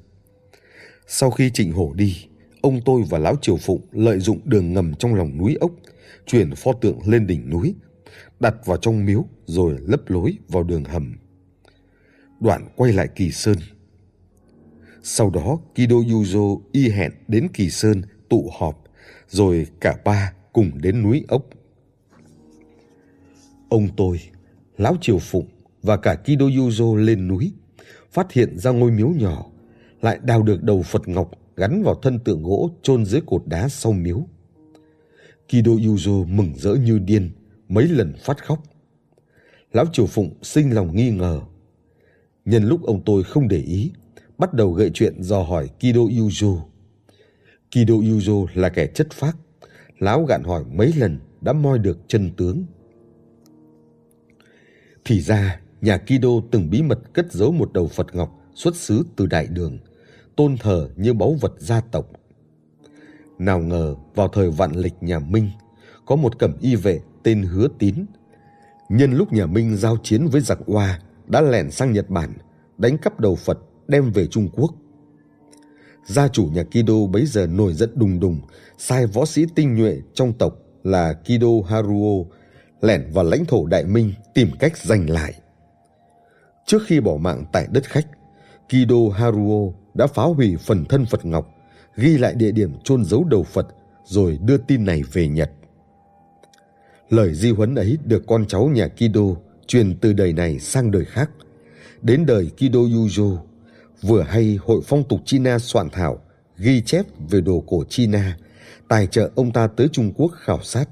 [1.07, 2.27] Sau khi Trịnh Hổ đi,
[2.61, 5.71] ông tôi và Lão Triều Phụng lợi dụng đường ngầm trong lòng núi ốc,
[6.27, 7.75] chuyển pho tượng lên đỉnh núi,
[8.41, 11.17] đặt vào trong miếu rồi lấp lối vào đường hầm.
[12.41, 13.57] Đoạn quay lại Kỳ Sơn.
[15.03, 18.85] Sau đó Kido Yuzo y hẹn đến Kỳ Sơn tụ họp,
[19.29, 21.47] rồi cả ba cùng đến núi ốc.
[23.69, 24.21] Ông tôi,
[24.79, 25.47] Lão Triều Phụng
[25.83, 27.53] và cả Kido Yuzo lên núi,
[28.15, 29.47] phát hiện ra ngôi miếu nhỏ,
[30.03, 33.69] lại đào được đầu Phật Ngọc gắn vào thân tượng gỗ chôn dưới cột đá
[33.69, 34.27] sau miếu.
[35.49, 37.31] Kido Yuzo mừng rỡ như điên,
[37.69, 38.63] mấy lần phát khóc.
[39.73, 41.41] Lão Triều Phụng sinh lòng nghi ngờ.
[42.45, 43.93] Nhân lúc ông tôi không để ý,
[44.39, 46.61] bắt đầu gợi chuyện dò hỏi Kido Yuzo.
[47.71, 49.37] Kido Yuzo là kẻ chất phác,
[49.99, 52.65] lão gạn hỏi mấy lần đã moi được chân tướng.
[55.05, 59.05] Thì ra nhà Kido từng bí mật cất giấu một đầu Phật Ngọc xuất xứ
[59.17, 59.79] từ Đại Đường,
[60.37, 62.07] tôn thờ như báu vật gia tộc.
[63.39, 65.51] Nào ngờ vào thời vạn lịch nhà Minh,
[66.07, 67.95] có một cẩm y vệ tên Hứa Tín.
[68.89, 72.33] Nhân lúc nhà Minh giao chiến với giặc Hoa, đã lẻn sang Nhật Bản,
[72.79, 74.75] đánh cắp đầu Phật đem về Trung Quốc.
[76.07, 78.41] Gia chủ nhà Kido bấy giờ nổi giận đùng đùng,
[78.79, 82.25] sai võ sĩ tinh nhuệ trong tộc là Kido Haruo
[82.81, 85.35] lẻn vào lãnh thổ Đại Minh tìm cách giành lại.
[86.67, 88.07] Trước khi bỏ mạng tại đất khách,
[88.69, 91.51] Kido Haruo đã phá hủy phần thân Phật Ngọc,
[91.97, 93.67] ghi lại địa điểm chôn giấu đầu Phật
[94.05, 95.51] rồi đưa tin này về Nhật.
[97.11, 99.21] Lời di huấn ấy được con cháu nhà Kido
[99.67, 101.31] truyền từ đời này sang đời khác.
[102.03, 103.37] Đến đời Kido Yujo,
[104.03, 106.19] vừa hay Hội Phong tục China soạn thảo
[106.59, 108.37] ghi chép về đồ cổ China,
[108.89, 110.89] tài trợ ông ta tới Trung Quốc khảo sát.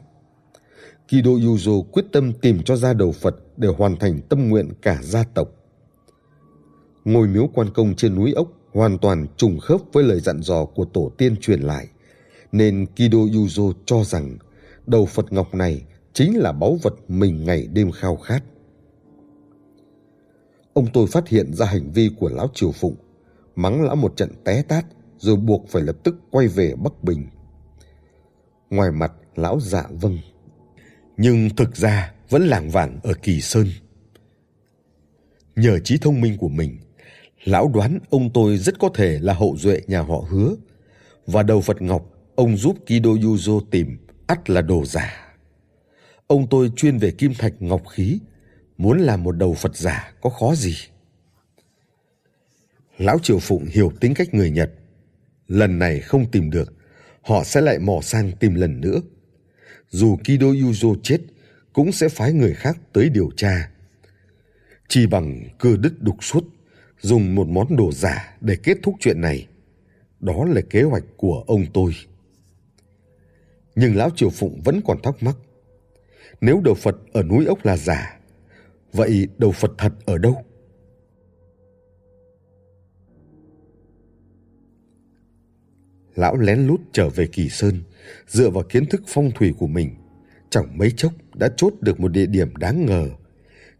[1.08, 4.98] Kido Yuzo quyết tâm tìm cho ra đầu Phật để hoàn thành tâm nguyện cả
[5.02, 5.48] gia tộc
[7.04, 10.64] ngôi miếu quan công trên núi ốc hoàn toàn trùng khớp với lời dặn dò
[10.64, 11.88] của tổ tiên truyền lại,
[12.52, 14.36] nên Kido Yuzo cho rằng
[14.86, 18.44] đầu Phật Ngọc này chính là báu vật mình ngày đêm khao khát.
[20.72, 22.96] Ông tôi phát hiện ra hành vi của lão Triều Phụng,
[23.56, 24.84] mắng lão một trận té tát
[25.18, 27.26] rồi buộc phải lập tức quay về Bắc Bình.
[28.70, 30.18] Ngoài mặt lão dạ vâng,
[31.16, 33.66] nhưng thực ra vẫn lảng vảng ở Kỳ Sơn.
[35.56, 36.78] Nhờ trí thông minh của mình,
[37.44, 40.54] Lão đoán ông tôi rất có thể là hậu duệ nhà họ hứa.
[41.26, 45.34] Và đầu Phật Ngọc, ông giúp Kido Yuzo tìm, ắt là đồ giả.
[46.26, 48.18] Ông tôi chuyên về kim thạch ngọc khí,
[48.78, 50.76] muốn làm một đầu Phật giả có khó gì.
[52.98, 54.70] Lão Triều Phụng hiểu tính cách người Nhật.
[55.48, 56.72] Lần này không tìm được,
[57.22, 59.00] họ sẽ lại mò sang tìm lần nữa.
[59.90, 61.18] Dù Kido Yuzo chết,
[61.72, 63.70] cũng sẽ phái người khác tới điều tra.
[64.88, 66.44] Chỉ bằng cưa đứt đục suốt
[67.02, 69.46] dùng một món đồ giả để kết thúc chuyện này.
[70.20, 71.92] Đó là kế hoạch của ông tôi.
[73.74, 75.36] Nhưng Lão Triều Phụng vẫn còn thắc mắc.
[76.40, 78.20] Nếu đầu Phật ở núi ốc là giả,
[78.92, 80.42] vậy đầu Phật thật ở đâu?
[86.14, 87.82] Lão lén lút trở về Kỳ Sơn,
[88.26, 89.90] dựa vào kiến thức phong thủy của mình,
[90.50, 93.08] chẳng mấy chốc đã chốt được một địa điểm đáng ngờ,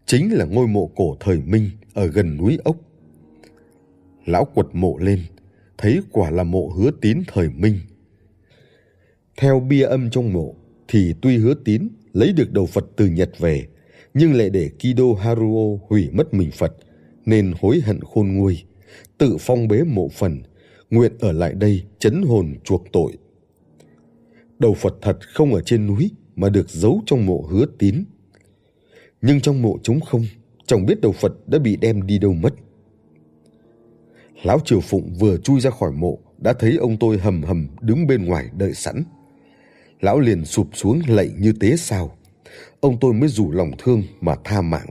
[0.05, 2.77] chính là ngôi mộ cổ thời Minh ở gần núi ốc
[4.25, 5.19] lão quật mộ lên,
[5.77, 7.79] thấy quả là mộ hứa tín thời Minh.
[9.37, 10.55] Theo bia âm trong mộ,
[10.87, 13.67] thì tuy hứa tín lấy được đầu Phật từ Nhật về,
[14.13, 16.73] nhưng lại để Kido Haruo hủy mất mình Phật,
[17.25, 18.63] nên hối hận khôn nguôi,
[19.17, 20.41] tự phong bế mộ phần,
[20.89, 23.17] nguyện ở lại đây chấn hồn chuộc tội.
[24.59, 28.03] Đầu Phật thật không ở trên núi mà được giấu trong mộ hứa tín.
[29.21, 30.25] Nhưng trong mộ chúng không,
[30.65, 32.53] chẳng biết đầu Phật đã bị đem đi đâu mất.
[34.43, 38.07] Lão Triều Phụng vừa chui ra khỏi mộ đã thấy ông tôi hầm hầm đứng
[38.07, 39.03] bên ngoài đợi sẵn.
[40.01, 42.17] Lão liền sụp xuống lạy như tế sao.
[42.79, 44.87] Ông tôi mới rủ lòng thương mà tha mạng,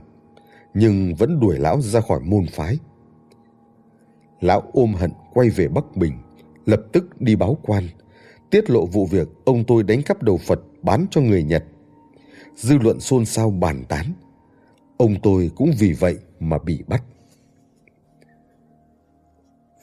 [0.73, 2.77] nhưng vẫn đuổi lão ra khỏi môn phái.
[4.41, 6.13] Lão ôm hận quay về Bắc Bình,
[6.65, 7.87] lập tức đi báo quan,
[8.49, 11.63] tiết lộ vụ việc ông tôi đánh cắp đầu Phật bán cho người Nhật.
[12.55, 14.05] Dư luận xôn xao bàn tán.
[14.97, 17.03] Ông tôi cũng vì vậy mà bị bắt.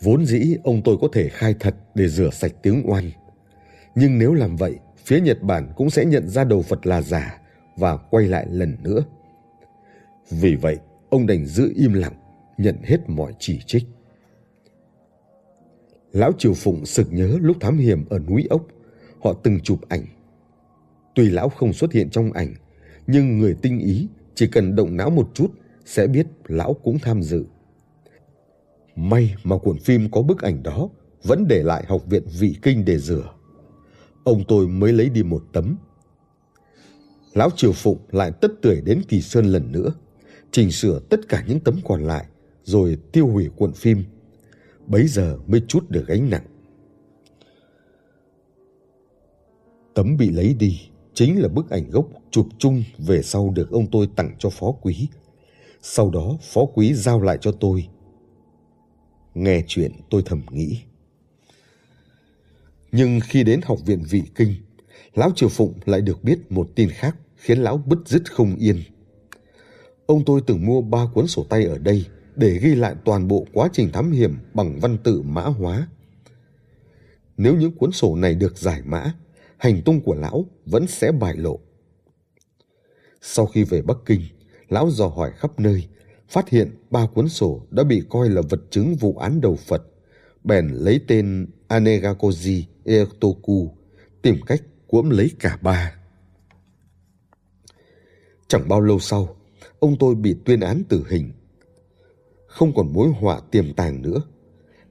[0.02, 3.10] Vốn dĩ ông tôi có thể khai thật để rửa sạch tiếng oan.
[3.94, 7.40] Nhưng nếu làm vậy, phía Nhật Bản cũng sẽ nhận ra đầu Phật là giả
[7.76, 9.04] và quay lại lần nữa.
[10.30, 10.78] Vì vậy,
[11.10, 12.14] ông đành giữ im lặng,
[12.58, 13.84] nhận hết mọi chỉ trích.
[16.12, 18.66] Lão Triều Phụng sực nhớ lúc thám hiểm ở núi ốc,
[19.20, 20.06] họ từng chụp ảnh.
[21.14, 22.54] Tuy lão không xuất hiện trong ảnh,
[23.06, 25.50] nhưng người tinh ý chỉ cần động não một chút
[25.84, 27.44] sẽ biết lão cũng tham dự.
[29.00, 30.88] May mà cuộn phim có bức ảnh đó
[31.22, 33.32] vẫn để lại học viện vị kinh để rửa.
[34.24, 35.76] Ông tôi mới lấy đi một tấm.
[37.34, 39.92] Lão Triều Phụng lại tất tưởi đến Kỳ Sơn lần nữa,
[40.50, 42.26] chỉnh sửa tất cả những tấm còn lại,
[42.64, 44.04] rồi tiêu hủy cuộn phim.
[44.86, 46.46] Bấy giờ mới chút được gánh nặng.
[49.94, 50.80] Tấm bị lấy đi
[51.14, 54.72] chính là bức ảnh gốc chụp chung về sau được ông tôi tặng cho phó
[54.72, 55.08] quý.
[55.82, 57.88] Sau đó phó quý giao lại cho tôi
[59.34, 60.80] Nghe chuyện tôi thầm nghĩ.
[62.92, 64.54] Nhưng khi đến học viện vị kinh,
[65.14, 68.82] Lão Triều Phụng lại được biết một tin khác khiến Lão bứt rứt không yên.
[70.06, 73.46] Ông tôi từng mua ba cuốn sổ tay ở đây để ghi lại toàn bộ
[73.52, 75.88] quá trình thám hiểm bằng văn tự mã hóa.
[77.36, 79.12] Nếu những cuốn sổ này được giải mã,
[79.56, 81.60] hành tung của Lão vẫn sẽ bại lộ.
[83.22, 84.20] Sau khi về Bắc Kinh,
[84.68, 85.88] Lão dò hỏi khắp nơi
[86.30, 89.82] phát hiện ba cuốn sổ đã bị coi là vật chứng vụ án đầu Phật,
[90.44, 93.74] bèn lấy tên Anegakoji Eotoku,
[94.22, 95.94] tìm cách cuỗm lấy cả ba.
[98.48, 99.36] Chẳng bao lâu sau,
[99.78, 101.32] ông tôi bị tuyên án tử hình.
[102.46, 104.22] Không còn mối họa tiềm tàng nữa,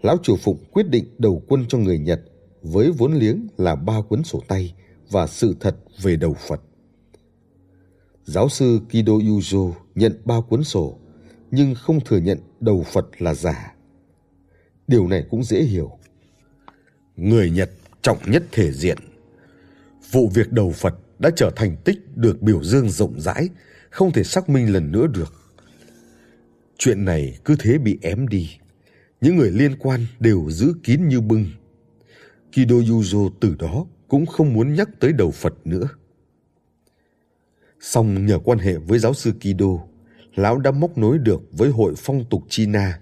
[0.01, 2.21] Lão Chủ Phụng quyết định đầu quân cho người Nhật
[2.61, 4.73] với vốn liếng là ba cuốn sổ tay
[5.09, 6.61] và sự thật về đầu Phật.
[8.23, 10.97] Giáo sư Kido Yuzo nhận ba cuốn sổ
[11.51, 13.75] nhưng không thừa nhận đầu Phật là giả.
[14.87, 15.97] Điều này cũng dễ hiểu.
[17.15, 17.69] Người Nhật
[18.01, 18.97] trọng nhất thể diện.
[20.11, 23.49] Vụ việc đầu Phật đã trở thành tích được biểu dương rộng rãi,
[23.89, 25.33] không thể xác minh lần nữa được.
[26.77, 28.49] Chuyện này cứ thế bị ém đi.
[29.21, 31.45] Những người liên quan đều giữ kín như bưng.
[32.51, 35.87] Kido Yuzo từ đó cũng không muốn nhắc tới đầu Phật nữa.
[37.79, 39.88] Song nhờ quan hệ với giáo sư Kido,
[40.39, 42.99] lão đã móc nối được với hội phong tục China.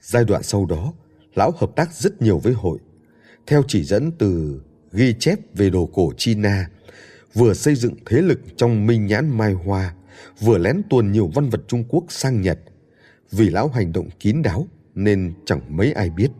[0.00, 0.92] Giai đoạn sau đó,
[1.34, 2.78] lão hợp tác rất nhiều với hội.
[3.46, 4.60] Theo chỉ dẫn từ
[4.92, 6.68] ghi chép về đồ cổ China,
[7.34, 9.94] vừa xây dựng thế lực trong minh nhãn Mai Hoa,
[10.40, 12.58] vừa lén tuồn nhiều văn vật Trung Quốc sang Nhật.
[13.30, 16.30] Vì lão hành động kín đáo nên chẳng mấy ai biết.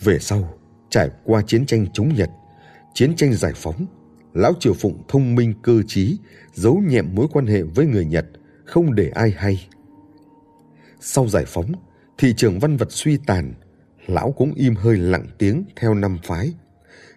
[0.00, 0.58] Về sau,
[0.90, 2.30] trải qua chiến tranh chống Nhật,
[2.94, 3.86] chiến tranh giải phóng
[4.34, 6.18] Lão Triều Phụng thông minh cơ trí,
[6.52, 8.26] giấu nhẹm mối quan hệ với người Nhật,
[8.64, 9.68] không để ai hay.
[11.00, 11.72] Sau giải phóng,
[12.18, 13.54] thị trường văn vật suy tàn,
[14.06, 16.52] lão cũng im hơi lặng tiếng theo năm phái.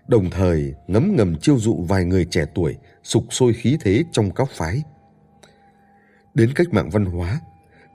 [0.08, 4.32] Đồng thời ngấm ngầm chiêu dụ vài người trẻ tuổi sục sôi khí thế trong
[4.32, 4.84] các phái.
[6.34, 7.42] Đến cách mạng văn hóa,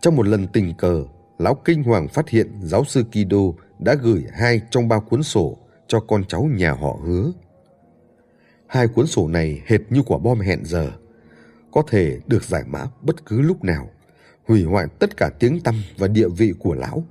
[0.00, 1.04] trong một lần tình cờ,
[1.38, 3.38] lão kinh hoàng phát hiện giáo sư Kido
[3.78, 5.56] đã gửi hai trong ba cuốn sổ
[5.88, 7.32] cho con cháu nhà họ hứa.
[8.70, 10.92] Hai cuốn sổ này hệt như quả bom hẹn giờ,
[11.72, 13.90] có thể được giải mã bất cứ lúc nào,
[14.44, 17.04] hủy hoại tất cả tiếng tăm và địa vị của lão.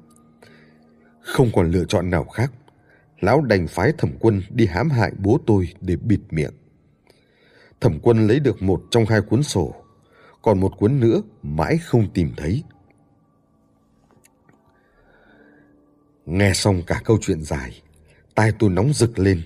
[1.22, 2.52] Không còn lựa chọn nào khác,
[3.20, 6.54] lão đành phái thẩm quân đi hãm hại bố tôi để bịt miệng.
[7.82, 9.76] Thẩm quân lấy được một trong hai cuốn sổ,
[10.42, 12.64] còn một cuốn nữa mãi không tìm thấy.
[16.26, 17.82] Nghe xong cả câu chuyện dài,
[18.36, 19.42] tai tôi nóng rực lên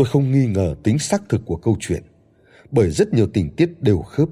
[0.00, 2.02] Tôi không nghi ngờ tính xác thực của câu chuyện,
[2.70, 4.28] bởi rất nhiều tình tiết đều khớp.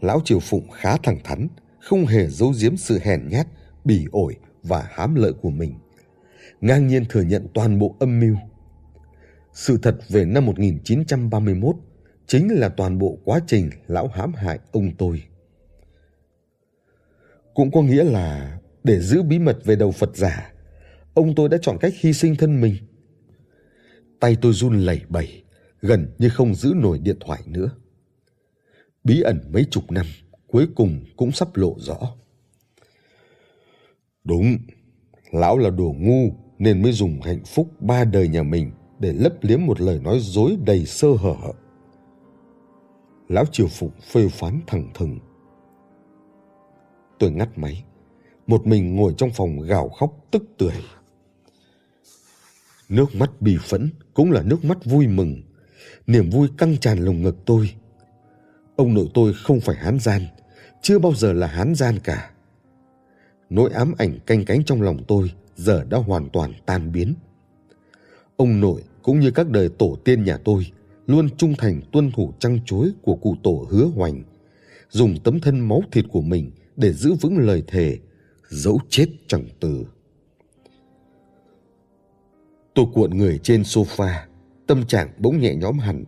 [0.00, 1.48] Lão Triều Phụng khá thẳng thắn,
[1.80, 3.46] không hề giấu giếm sự hèn nhát,
[3.84, 5.74] bỉ ổi và hám lợi của mình.
[6.60, 8.36] Ngang nhiên thừa nhận toàn bộ âm mưu.
[9.52, 11.76] Sự thật về năm 1931
[12.26, 15.22] chính là toàn bộ quá trình lão hãm hại ông tôi.
[17.54, 20.52] cũng có nghĩa là để giữ bí mật về đầu Phật giả,
[21.14, 22.76] ông tôi đã chọn cách hy sinh thân mình.
[24.24, 25.42] Tay tôi run lẩy bẩy,
[25.80, 27.70] gần như không giữ nổi điện thoại nữa.
[29.04, 30.06] Bí ẩn mấy chục năm,
[30.46, 31.96] cuối cùng cũng sắp lộ rõ.
[34.24, 34.56] Đúng,
[35.30, 39.32] lão là đồ ngu nên mới dùng hạnh phúc ba đời nhà mình để lấp
[39.40, 41.52] liếm một lời nói dối đầy sơ hở.
[43.28, 45.18] Lão Triều Phụng phê phán thẳng thừng.
[47.18, 47.84] Tôi ngắt máy,
[48.46, 50.82] một mình ngồi trong phòng gào khóc tức tưởi.
[52.88, 55.42] Nước mắt bì phẫn cũng là nước mắt vui mừng,
[56.06, 57.70] niềm vui căng tràn lồng ngực tôi.
[58.76, 60.22] Ông nội tôi không phải hán gian,
[60.82, 62.30] chưa bao giờ là hán gian cả.
[63.50, 67.14] Nỗi ám ảnh canh cánh trong lòng tôi giờ đã hoàn toàn tan biến.
[68.36, 70.66] Ông nội cũng như các đời tổ tiên nhà tôi
[71.06, 74.22] luôn trung thành tuân thủ trăng chối của cụ tổ hứa hoành,
[74.90, 77.98] dùng tấm thân máu thịt của mình để giữ vững lời thề,
[78.48, 79.84] dẫu chết chẳng từ.
[82.74, 84.14] Tôi cuộn người trên sofa,
[84.66, 86.04] tâm trạng bỗng nhẹ nhõm hẳn.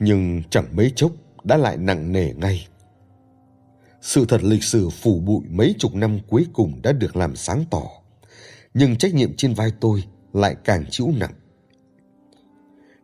[0.00, 1.12] Nhưng chẳng mấy chốc
[1.44, 2.66] đã lại nặng nề ngay.
[4.00, 7.64] Sự thật lịch sử phủ bụi mấy chục năm cuối cùng đã được làm sáng
[7.70, 7.82] tỏ.
[8.74, 11.32] Nhưng trách nhiệm trên vai tôi lại càng chịu nặng.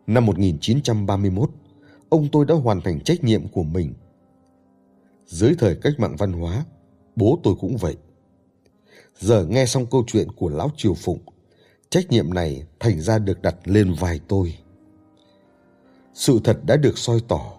[0.07, 1.49] Năm 1931,
[2.09, 3.93] ông tôi đã hoàn thành trách nhiệm của mình.
[5.25, 6.65] Dưới thời cách mạng văn hóa,
[7.15, 7.95] bố tôi cũng vậy.
[9.19, 11.19] Giờ nghe xong câu chuyện của Lão Triều Phụng,
[11.89, 14.53] trách nhiệm này thành ra được đặt lên vai tôi.
[16.13, 17.53] Sự thật đã được soi tỏ,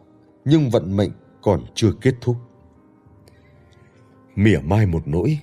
[0.45, 1.11] nhưng vận mệnh
[1.43, 2.37] còn chưa kết thúc.
[4.35, 5.39] Mỉa mai một nỗi,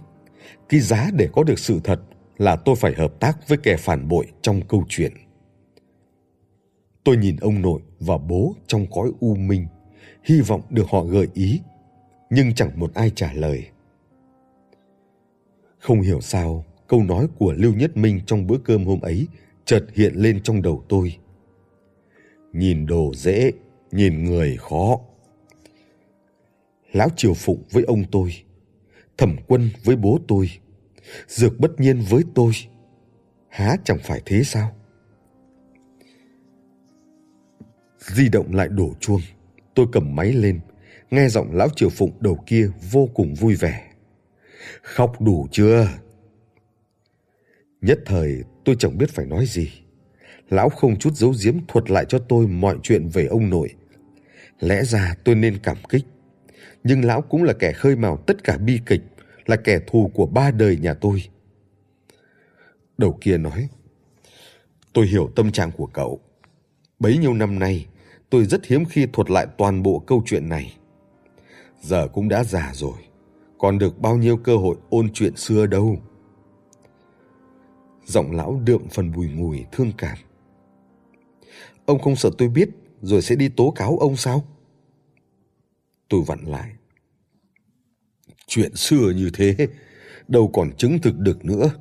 [0.70, 2.00] cái giá để có được sự thật
[2.38, 5.14] là tôi phải hợp tác với kẻ phản bội trong câu chuyện.
[7.04, 9.68] Tôi nhìn ông nội và bố trong cõi u minh,
[10.24, 11.62] hy vọng được họ gợi ý,
[12.30, 13.68] nhưng chẳng một ai trả lời.
[15.80, 19.28] Không hiểu sao, câu nói của Lưu Nhất Minh trong bữa cơm hôm ấy
[19.66, 21.18] chợt hiện lên trong đầu tôi.
[22.54, 23.52] Nhìn đồ dễ,
[23.92, 25.00] nhìn người khó.
[26.92, 28.34] Lão Triều Phụng với ông tôi,
[29.18, 30.50] Thẩm Quân với bố tôi,
[31.28, 32.52] Dược Bất Nhiên với tôi,
[33.50, 34.72] há chẳng phải thế sao?
[38.00, 39.22] Di động lại đổ chuông,
[39.74, 40.60] tôi cầm máy lên,
[41.12, 43.92] nghe giọng lão Triều Phụng đầu kia vô cùng vui vẻ.
[44.82, 45.88] Khóc đủ chưa?
[47.82, 49.72] Nhất thời tôi chẳng biết phải nói gì.
[50.50, 53.70] Lão không chút giấu giếm thuật lại cho tôi mọi chuyện về ông nội.
[54.60, 56.06] Lẽ ra tôi nên cảm kích.
[56.84, 59.02] Nhưng lão cũng là kẻ khơi mào tất cả bi kịch,
[59.46, 61.24] là kẻ thù của ba đời nhà tôi.
[62.98, 63.68] Đầu kia nói,
[64.94, 66.20] tôi hiểu tâm trạng của cậu.
[67.00, 67.86] Bấy nhiêu năm nay,
[68.30, 70.78] tôi rất hiếm khi thuật lại toàn bộ câu chuyện này.
[71.82, 72.98] Giờ cũng đã già rồi,
[73.58, 75.98] còn được bao nhiêu cơ hội ôn chuyện xưa đâu.
[78.06, 80.18] Giọng lão đượm phần bùi ngùi thương cảm.
[81.86, 82.70] Ông không sợ tôi biết
[83.02, 84.46] rồi sẽ đi tố cáo ông sao?
[86.10, 86.72] Tôi vặn lại.
[88.48, 89.68] Chuyện xưa như thế,
[90.28, 91.72] đâu còn chứng thực được nữa.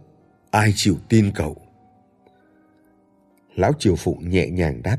[0.51, 1.57] Ai chịu tin cậu?
[3.55, 4.99] Lão Triều Phụng nhẹ nhàng đáp,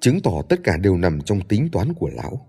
[0.00, 2.46] chứng tỏ tất cả đều nằm trong tính toán của lão.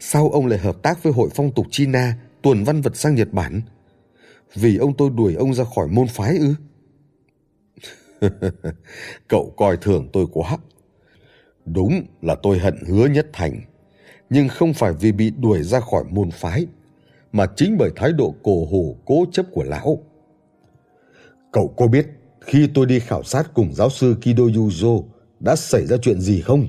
[0.00, 3.32] Sao ông lại hợp tác với hội phong tục China tuần văn vật sang Nhật
[3.32, 3.60] Bản?
[4.54, 6.54] Vì ông tôi đuổi ông ra khỏi môn phái ư?
[9.28, 10.58] Cậu coi thường tôi quá.
[11.64, 13.60] Đúng là tôi hận hứa nhất thành,
[14.30, 16.66] nhưng không phải vì bị đuổi ra khỏi môn phái,
[17.32, 20.02] mà chính bởi thái độ cổ hủ cố chấp của lão.
[21.52, 22.06] Cậu có biết
[22.40, 25.04] khi tôi đi khảo sát cùng giáo sư Kido Yuzo
[25.40, 26.66] đã xảy ra chuyện gì không?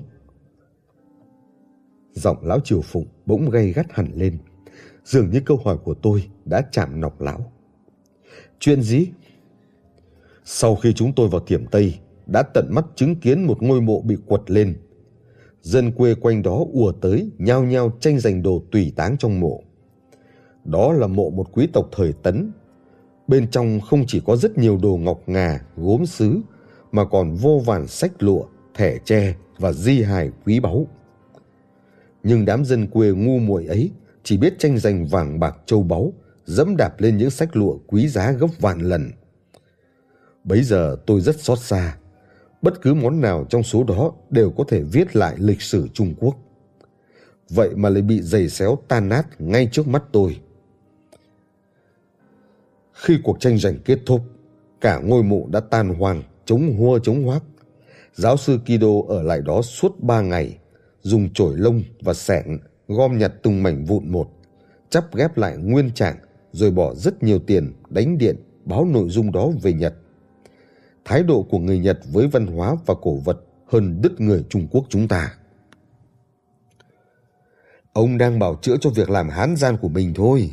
[2.14, 4.38] Giọng lão triều phụng bỗng gay gắt hẳn lên,
[5.04, 7.52] dường như câu hỏi của tôi đã chạm nọc lão.
[8.60, 9.08] Chuyện gì?
[10.46, 14.02] Sau khi chúng tôi vào Thiểm Tây, đã tận mắt chứng kiến một ngôi mộ
[14.02, 14.76] bị quật lên.
[15.62, 19.64] Dân quê quanh đó ùa tới, nhao nhao tranh giành đồ tùy táng trong mộ.
[20.66, 22.52] Đó là mộ một quý tộc thời Tấn.
[23.28, 26.40] Bên trong không chỉ có rất nhiều đồ ngọc ngà, gốm sứ,
[26.92, 28.44] mà còn vô vàn sách lụa,
[28.76, 30.88] thẻ tre và di hài quý báu.
[32.24, 33.92] Nhưng đám dân quê ngu muội ấy
[34.24, 36.14] chỉ biết tranh giành vàng bạc châu báu,
[36.48, 39.12] dẫm đạp lên những sách lụa quý giá gấp vạn lần.
[40.44, 41.98] Bấy giờ tôi rất xót xa.
[42.62, 46.14] Bất cứ món nào trong số đó đều có thể viết lại lịch sử Trung
[46.20, 46.36] Quốc.
[47.50, 50.40] Vậy mà lại bị giày xéo tan nát ngay trước mắt tôi.
[52.94, 54.22] Khi cuộc tranh giành kết thúc,
[54.82, 57.44] cả ngôi mộ đã tan hoang, chống hua chống hoác.
[58.14, 60.58] Giáo sư Kido ở lại đó suốt ba ngày,
[61.02, 64.28] dùng chổi lông và sẻng gom nhặt từng mảnh vụn một,
[64.90, 66.18] chắp ghép lại nguyên trạng
[66.52, 68.36] rồi bỏ rất nhiều tiền đánh điện
[68.66, 69.96] báo nội dung đó về Nhật.
[71.06, 74.68] Thái độ của người Nhật với văn hóa và cổ vật hơn đứt người Trung
[74.72, 75.34] Quốc chúng ta.
[77.94, 80.52] Ông đang bảo chữa cho việc làm hán gian của mình thôi.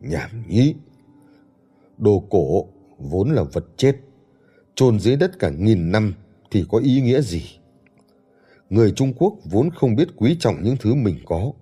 [0.00, 0.74] nhảm nhí.
[1.98, 2.66] Đồ cổ
[2.98, 3.96] vốn là vật chết,
[4.74, 6.14] chôn dưới đất cả nghìn năm
[6.50, 7.42] thì có ý nghĩa gì?
[8.70, 11.52] Người Trung Quốc vốn không biết quý trọng những thứ mình có.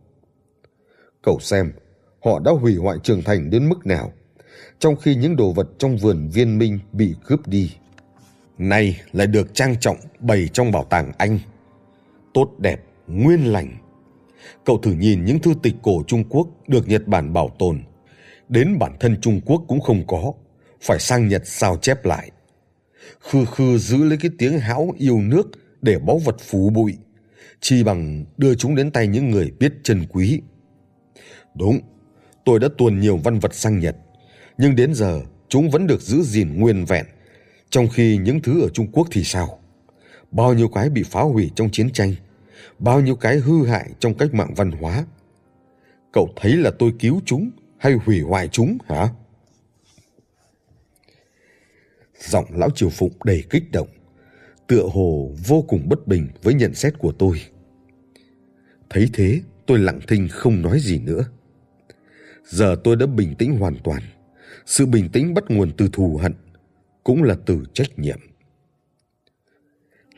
[1.23, 1.73] Cậu xem,
[2.27, 4.13] họ đã hủy hoại trường thành đến mức nào,
[4.79, 7.73] trong khi những đồ vật trong vườn viên minh bị cướp đi.
[8.59, 11.39] Nay lại được trang trọng bày trong bảo tàng Anh.
[12.35, 13.77] Tốt đẹp, nguyên lành.
[14.65, 17.83] Cậu thử nhìn những thư tịch cổ Trung Quốc được Nhật Bản bảo tồn.
[18.49, 20.33] Đến bản thân Trung Quốc cũng không có,
[20.83, 22.31] phải sang Nhật sao chép lại.
[23.21, 25.47] Khư khư giữ lấy cái tiếng hão yêu nước
[25.83, 26.95] để báu vật phú bụi,
[27.61, 30.41] chi bằng đưa chúng đến tay những người biết trân quý.
[31.55, 31.81] Đúng,
[32.47, 33.97] tôi đã tuồn nhiều văn vật sang Nhật,
[34.59, 37.07] nhưng đến giờ chúng vẫn được giữ gìn nguyên vẹn,
[37.71, 39.59] trong khi những thứ ở Trung Quốc thì sao?
[40.31, 42.15] Bao nhiêu cái bị phá hủy trong chiến tranh,
[42.79, 45.05] bao nhiêu cái hư hại trong cách mạng văn hóa.
[46.13, 49.09] Cậu thấy là tôi cứu chúng hay hủy hoại chúng hả?
[52.19, 53.89] Giọng lão Triều Phụng đầy kích động,
[54.67, 57.41] tựa hồ vô cùng bất bình với nhận xét của tôi.
[58.91, 61.25] Thấy thế, tôi lặng thinh không nói gì nữa.
[62.47, 64.03] Giờ tôi đã bình tĩnh hoàn toàn.
[64.67, 66.33] Sự bình tĩnh bắt nguồn từ thù hận,
[67.05, 68.19] cũng là từ trách nhiệm.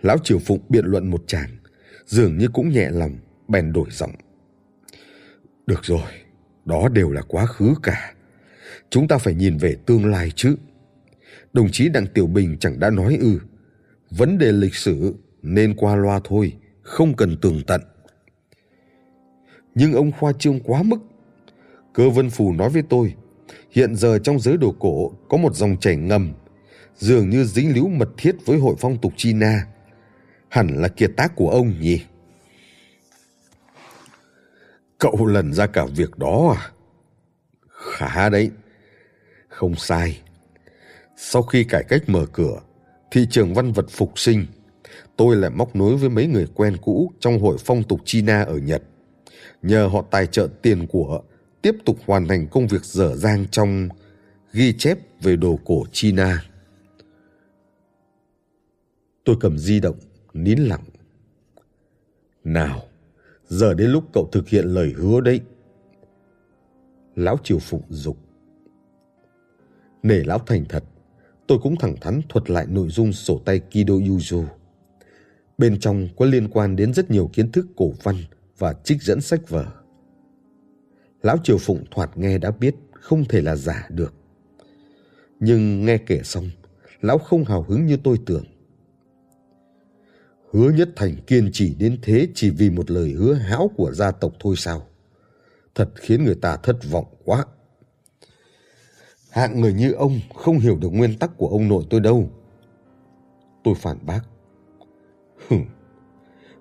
[0.02, 1.50] Lão Triều Phụng biện luận một tràng,
[2.06, 3.18] dường như cũng nhẹ lòng,
[3.48, 4.14] bèn đổi giọng.
[5.66, 6.10] Được rồi,
[6.64, 8.14] đó đều là quá khứ cả.
[8.90, 10.56] Chúng ta phải nhìn về tương lai chứ.
[11.52, 13.40] Đồng chí Đặng Tiểu Bình chẳng đã nói ư.
[14.10, 17.80] Vấn đề lịch sử nên qua loa thôi, không cần tường tận.
[19.74, 20.98] Nhưng ông khoa trương quá mức.
[21.98, 23.14] Cơ Vân Phù nói với tôi,
[23.70, 26.32] hiện giờ trong giới đồ cổ có một dòng chảy ngầm,
[26.96, 29.66] dường như dính líu mật thiết với hội phong tục China.
[30.48, 32.00] Hẳn là kiệt tác của ông nhỉ?
[34.98, 36.70] Cậu lần ra cả việc đó à?
[37.68, 38.50] Khá đấy.
[39.48, 40.20] Không sai.
[41.16, 42.60] Sau khi cải cách mở cửa,
[43.10, 44.46] thị trường văn vật phục sinh,
[45.16, 48.56] tôi lại móc nối với mấy người quen cũ trong hội phong tục China ở
[48.58, 48.82] Nhật.
[49.62, 51.22] Nhờ họ tài trợ tiền của,
[51.62, 53.88] tiếp tục hoàn thành công việc dở dang trong
[54.52, 56.44] ghi chép về đồ cổ China.
[59.24, 59.96] Tôi cầm di động,
[60.34, 60.84] nín lặng.
[62.44, 62.82] Nào,
[63.48, 65.40] giờ đến lúc cậu thực hiện lời hứa đấy.
[67.16, 68.16] Lão Triều Phụng dục.
[70.02, 70.84] Nể lão thành thật,
[71.46, 74.44] tôi cũng thẳng thắn thuật lại nội dung sổ tay Kido Yuzo.
[75.58, 78.16] Bên trong có liên quan đến rất nhiều kiến thức cổ văn
[78.58, 79.77] và trích dẫn sách vở.
[81.22, 84.14] Lão Triều Phụng thoạt nghe đã biết không thể là giả được.
[85.40, 86.50] Nhưng nghe kể xong,
[87.00, 88.44] lão không hào hứng như tôi tưởng.
[90.52, 94.10] Hứa Nhất Thành kiên trì đến thế chỉ vì một lời hứa hão của gia
[94.10, 94.86] tộc thôi sao?
[95.74, 97.44] Thật khiến người ta thất vọng quá.
[99.30, 102.30] Hạng người như ông không hiểu được nguyên tắc của ông nội tôi đâu.
[103.64, 104.20] Tôi phản bác.
[105.48, 105.56] hừ,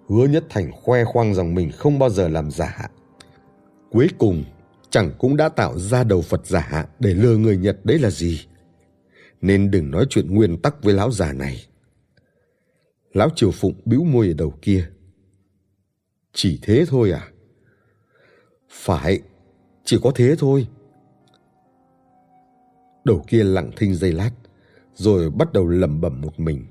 [0.10, 2.90] hứa nhất thành khoe khoang rằng mình không bao giờ làm giả.
[3.92, 4.44] Cuối cùng,
[4.90, 8.48] chẳng cũng đã tạo ra đầu Phật giả để lừa người Nhật đấy là gì.
[9.42, 11.66] Nên đừng nói chuyện nguyên tắc với lão già này.
[13.14, 14.90] Lão Triều Phụng bĩu môi ở đầu kia.
[16.34, 17.32] Chỉ thế thôi à?
[18.70, 19.22] Phải,
[19.84, 20.68] chỉ có thế thôi.
[23.04, 24.32] Đầu kia lặng thinh giây lát,
[24.94, 26.66] rồi bắt đầu lẩm bẩm một mình.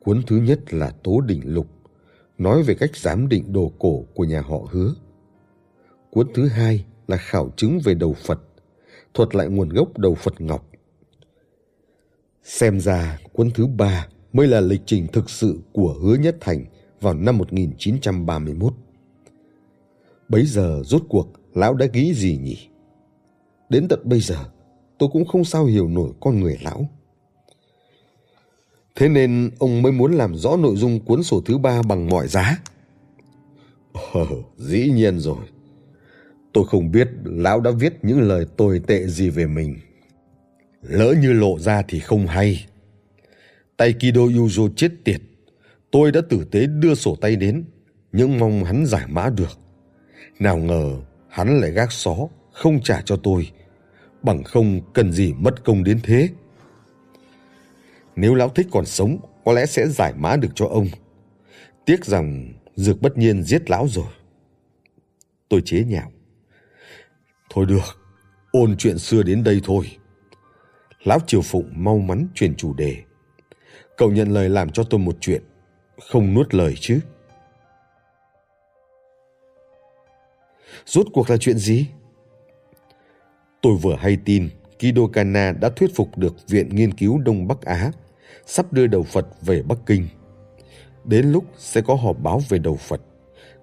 [0.00, 1.66] Cuốn thứ nhất là Tố Đỉnh Lục,
[2.38, 4.94] nói về cách giám định đồ cổ của nhà họ hứa.
[6.10, 8.40] Cuốn thứ hai là khảo chứng về đầu Phật,
[9.14, 10.66] thuật lại nguồn gốc đầu Phật Ngọc.
[12.42, 16.64] Xem ra cuốn thứ ba mới là lịch trình thực sự của Hứa Nhất Thành
[17.00, 18.74] vào năm 1931.
[20.28, 22.68] Bấy giờ rốt cuộc lão đã nghĩ gì nhỉ?
[23.68, 24.44] Đến tận bây giờ
[24.98, 26.88] tôi cũng không sao hiểu nổi con người lão.
[28.94, 32.28] Thế nên ông mới muốn làm rõ nội dung cuốn sổ thứ ba bằng mọi
[32.28, 32.58] giá.
[34.12, 35.46] Ờ, dĩ nhiên rồi.
[36.52, 39.76] Tôi không biết lão đã viết những lời tồi tệ gì về mình.
[40.82, 42.66] Lỡ như lộ ra thì không hay.
[43.76, 45.20] Tay Kido Yuzo chết tiệt.
[45.90, 47.64] Tôi đã tử tế đưa sổ tay đến,
[48.12, 49.58] nhưng mong hắn giải mã được.
[50.38, 50.96] Nào ngờ
[51.28, 52.16] hắn lại gác xó,
[52.52, 53.50] không trả cho tôi.
[54.22, 56.28] Bằng không cần gì mất công đến thế.
[58.16, 60.88] Nếu lão thích còn sống, có lẽ sẽ giải mã được cho ông.
[61.84, 64.12] Tiếc rằng Dược bất nhiên giết lão rồi.
[65.48, 66.12] Tôi chế nhạo.
[67.50, 68.00] Thôi được,
[68.50, 69.96] ôn chuyện xưa đến đây thôi.
[71.04, 72.96] Lão Triều Phụng mau mắn chuyển chủ đề.
[73.96, 75.42] Cậu nhận lời làm cho tôi một chuyện,
[76.10, 77.00] không nuốt lời chứ.
[80.86, 81.86] Rốt cuộc là chuyện gì?
[83.62, 84.48] Tôi vừa hay tin
[84.78, 87.92] Kido Kana đã thuyết phục được Viện Nghiên cứu Đông Bắc Á
[88.46, 90.08] sắp đưa đầu Phật về Bắc Kinh.
[91.04, 93.00] Đến lúc sẽ có họp báo về đầu Phật,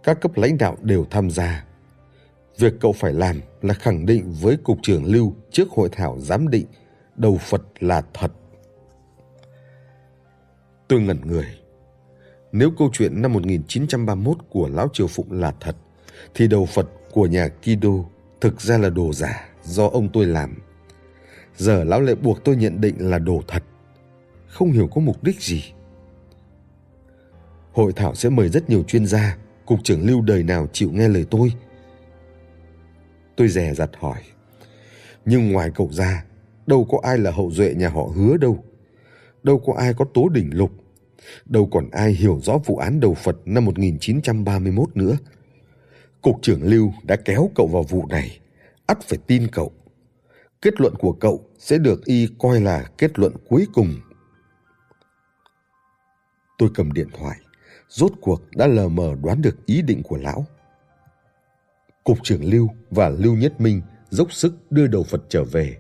[0.04, 1.67] các cấp lãnh đạo đều tham gia.
[2.58, 6.50] Việc cậu phải làm là khẳng định với Cục trưởng Lưu trước hội thảo giám
[6.50, 6.66] định
[7.16, 8.32] đầu Phật là thật.
[10.88, 11.46] Tôi ngẩn người.
[12.52, 15.76] Nếu câu chuyện năm 1931 của Lão Triều Phụng là thật,
[16.36, 17.90] thì đầu Phật của nhà Kido
[18.42, 20.56] thực ra là đồ giả do ông tôi làm.
[21.58, 23.64] Giờ lão lại buộc tôi nhận định là đồ thật.
[24.48, 25.64] Không hiểu có mục đích gì.
[27.72, 31.08] Hội thảo sẽ mời rất nhiều chuyên gia, cục trưởng lưu đời nào chịu nghe
[31.08, 31.52] lời tôi.
[33.38, 34.22] Tôi dè dặt hỏi.
[35.26, 36.26] Nhưng ngoài cậu ra,
[36.68, 38.64] đâu có ai là hậu duệ nhà họ hứa đâu.
[39.44, 40.72] Đâu có ai có tố đỉnh lục.
[41.46, 45.18] Đâu còn ai hiểu rõ vụ án đầu Phật năm 1931 nữa.
[46.22, 48.40] Cục trưởng Lưu đã kéo cậu vào vụ này,
[48.86, 49.72] ắt phải tin cậu.
[50.62, 53.96] Kết luận của cậu sẽ được y coi là kết luận cuối cùng.
[56.58, 57.38] Tôi cầm điện thoại,
[57.90, 60.46] rốt cuộc đã lờ mờ đoán được ý định của lão.
[62.08, 65.78] Cục trưởng Lưu và Lưu Nhất Minh dốc sức đưa đầu Phật trở về.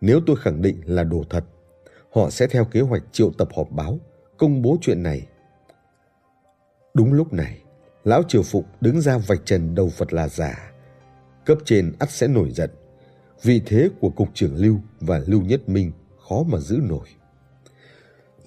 [0.00, 1.44] Nếu tôi khẳng định là đồ thật,
[2.14, 3.98] họ sẽ theo kế hoạch triệu tập họp báo,
[4.36, 5.26] công bố chuyện này.
[6.94, 7.62] Đúng lúc này,
[8.04, 10.72] Lão Triều Phụng đứng ra vạch trần đầu Phật là giả.
[11.46, 12.70] Cấp trên ắt sẽ nổi giận.
[13.42, 15.92] Vị thế của Cục trưởng Lưu và Lưu Nhất Minh
[16.28, 17.08] khó mà giữ nổi.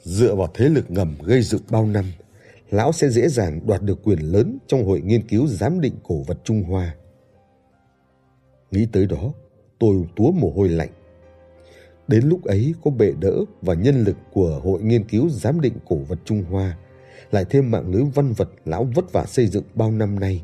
[0.04, 2.06] Dựa vào thế lực ngầm gây dựng bao năm,
[2.70, 6.24] Lão sẽ dễ dàng đoạt được quyền lớn trong hội nghiên cứu giám định cổ
[6.28, 6.96] vật Trung Hoa.
[8.72, 9.34] Nghĩ tới đó,
[9.80, 10.90] tôi túa mồ hôi lạnh.
[12.08, 15.74] Đến lúc ấy có bệ đỡ và nhân lực của Hội Nghiên cứu Giám định
[15.88, 16.78] Cổ vật Trung Hoa–
[17.32, 20.44] lại thêm mạng lưới văn vật lão vất vả xây dựng bao năm nay.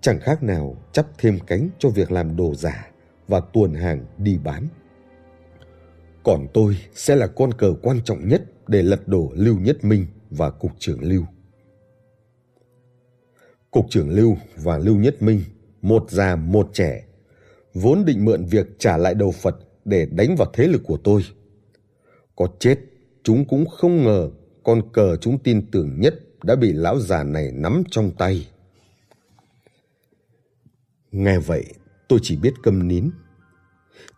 [0.00, 2.90] Chẳng khác nào chắp thêm cánh cho việc làm đồ giả
[3.28, 4.68] và tuồn hàng đi bán.
[6.24, 10.06] Còn tôi sẽ là con cờ quan trọng nhất để lật đổ Lưu Nhất Minh
[10.30, 11.22] và Cục trưởng Lưu.
[13.76, 15.44] Cục trưởng Lưu và Lưu Nhất Minh,
[15.82, 17.04] một già một trẻ,
[17.74, 21.24] vốn định mượn việc trả lại đầu Phật để đánh vào thế lực của tôi.
[22.36, 22.78] Có chết,
[23.22, 24.30] chúng cũng không ngờ
[24.64, 28.48] con cờ chúng tin tưởng nhất đã bị lão già này nắm trong tay.
[31.12, 31.64] Nghe vậy,
[32.08, 33.10] tôi chỉ biết câm nín.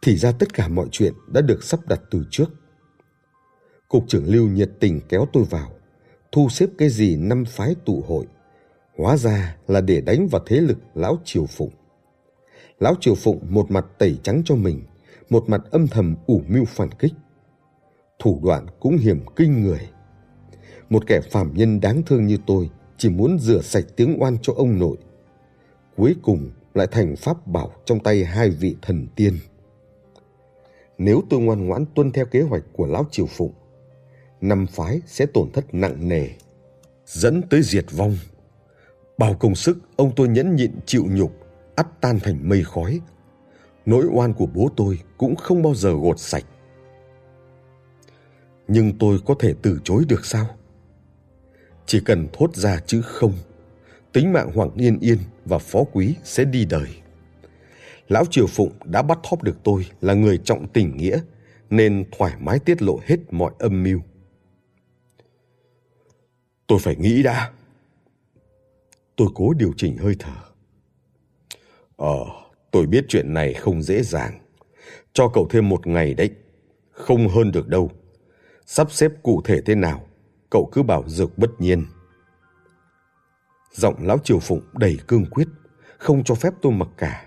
[0.03, 2.51] Thì ra tất cả mọi chuyện đã được sắp đặt từ trước.
[3.89, 5.73] Cục trưởng Lưu nhiệt tình kéo tôi vào,
[6.33, 8.27] thu xếp cái gì năm phái tụ hội.
[8.99, 11.73] Hóa ra là để đánh vào thế lực Lão Triều Phụng.
[12.81, 14.83] Lão Triều Phụng một mặt tẩy trắng cho mình,
[15.31, 17.13] một mặt âm thầm ủ mưu phản kích.
[18.19, 19.89] Thủ đoạn cũng hiểm kinh người
[20.91, 24.53] một kẻ phạm nhân đáng thương như tôi chỉ muốn rửa sạch tiếng oan cho
[24.57, 24.97] ông nội.
[25.97, 29.39] Cuối cùng lại thành pháp bảo trong tay hai vị thần tiên.
[30.99, 33.53] Nếu tôi ngoan ngoãn tuân theo kế hoạch của Lão Triều Phụng,
[34.41, 36.29] năm phái sẽ tổn thất nặng nề,
[37.07, 38.17] dẫn tới diệt vong.
[39.19, 41.33] Bao công sức ông tôi nhẫn nhịn chịu nhục,
[41.77, 43.01] ắt tan thành mây khói.
[43.87, 46.45] Nỗi oan của bố tôi cũng không bao giờ gột sạch.
[48.69, 50.47] Nhưng tôi có thể từ chối được sao?
[51.87, 53.33] Chỉ cần thốt ra chữ không,
[54.13, 56.89] tính mạng Hoàng Yên Yên và Phó Quý sẽ đi đời.
[58.09, 61.21] Lão Triều Phụng đã bắt thóp được tôi là người trọng tình nghĩa,
[61.71, 64.01] nên thoải mái tiết lộ hết mọi âm mưu.
[66.67, 67.51] Tôi phải nghĩ đã.
[69.19, 70.37] Tôi cố điều chỉnh hơi thở.
[71.97, 72.17] Ờ,
[72.71, 74.41] tôi biết chuyện này không dễ dàng.
[75.13, 76.31] Cho cậu thêm một ngày đấy.
[76.91, 77.91] Không hơn được đâu.
[78.67, 80.07] Sắp xếp cụ thể thế nào,
[80.51, 81.87] cậu cứ bảo dược bất nhiên.
[83.73, 85.49] Giọng lão triều phụng đầy cương quyết,
[85.99, 87.27] không cho phép tôi mặc cả.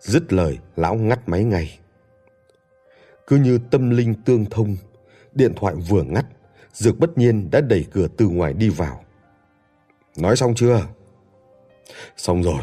[0.00, 1.78] Dứt lời, lão ngắt máy ngay.
[3.26, 4.76] Cứ như tâm linh tương thông,
[5.34, 6.26] điện thoại vừa ngắt,
[6.72, 9.04] dược bất nhiên đã đẩy cửa từ ngoài đi vào.
[10.16, 10.86] Nói xong chưa?
[12.16, 12.62] Xong rồi.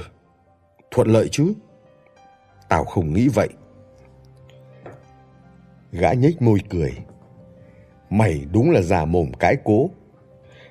[0.91, 1.53] Thuận lợi chứ?
[2.69, 3.49] Tao không nghĩ vậy.
[5.91, 6.91] Gã nhếch môi cười.
[8.09, 9.89] Mày đúng là già mồm cái cố.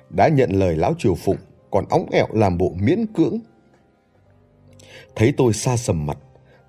[0.09, 1.37] Đã nhận lời lão triều phụng,
[1.71, 3.39] còn óng ẹo làm bộ miễn cưỡng.
[5.15, 6.17] Thấy tôi xa sầm mặt,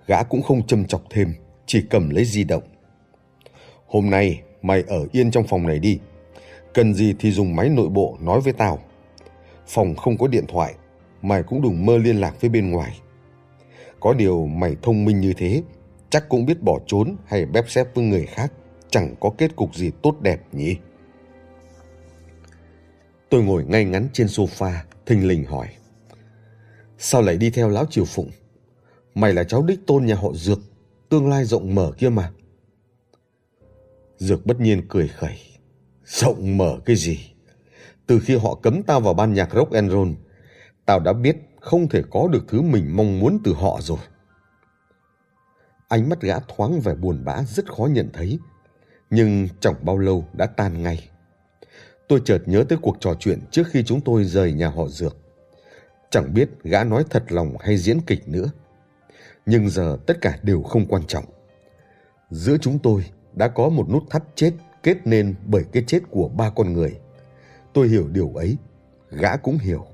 [0.06, 1.34] gã cũng không châm chọc thêm,
[1.66, 2.62] chỉ cầm lấy di động.
[3.86, 5.98] Hôm nay mày ở yên trong phòng này đi.
[6.74, 8.78] Cần gì thì dùng máy nội bộ nói với tao.
[9.66, 10.74] Phòng không có điện thoại,
[11.24, 13.00] mày cũng đừng mơ liên lạc với bên ngoài.
[14.00, 15.62] Có điều mày thông minh như thế,
[16.10, 18.52] chắc cũng biết bỏ trốn hay bép xép với người khác,
[18.90, 20.76] chẳng có kết cục gì tốt đẹp nhỉ?
[23.30, 24.72] Tôi ngồi ngay ngắn trên sofa,
[25.06, 25.68] thình lình hỏi.
[26.98, 28.30] Sao lại đi theo lão Triều Phụng?
[29.14, 30.58] Mày là cháu đích tôn nhà họ Dược,
[31.08, 32.32] tương lai rộng mở kia mà.
[34.16, 35.38] Dược bất nhiên cười khẩy.
[36.04, 37.18] Rộng mở cái gì?
[38.06, 40.10] Từ khi họ cấm tao vào ban nhạc rock and roll,
[40.86, 43.98] tao đã biết không thể có được thứ mình mong muốn từ họ rồi.
[45.88, 48.38] Ánh mắt gã thoáng vẻ buồn bã rất khó nhận thấy,
[49.10, 51.08] nhưng chẳng bao lâu đã tan ngay.
[52.08, 55.16] Tôi chợt nhớ tới cuộc trò chuyện trước khi chúng tôi rời nhà họ Dược.
[56.10, 58.50] Chẳng biết gã nói thật lòng hay diễn kịch nữa.
[59.46, 61.24] Nhưng giờ tất cả đều không quan trọng.
[62.30, 66.28] Giữa chúng tôi đã có một nút thắt chết kết nên bởi cái chết của
[66.28, 66.98] ba con người.
[67.72, 68.56] Tôi hiểu điều ấy,
[69.10, 69.86] gã cũng hiểu.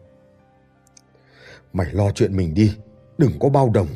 [1.73, 2.73] Mày lo chuyện mình đi,
[3.19, 3.89] đừng có bao đồng.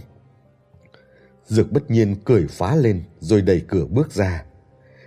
[1.47, 4.45] Dược bất nhiên cười phá lên rồi đẩy cửa bước ra.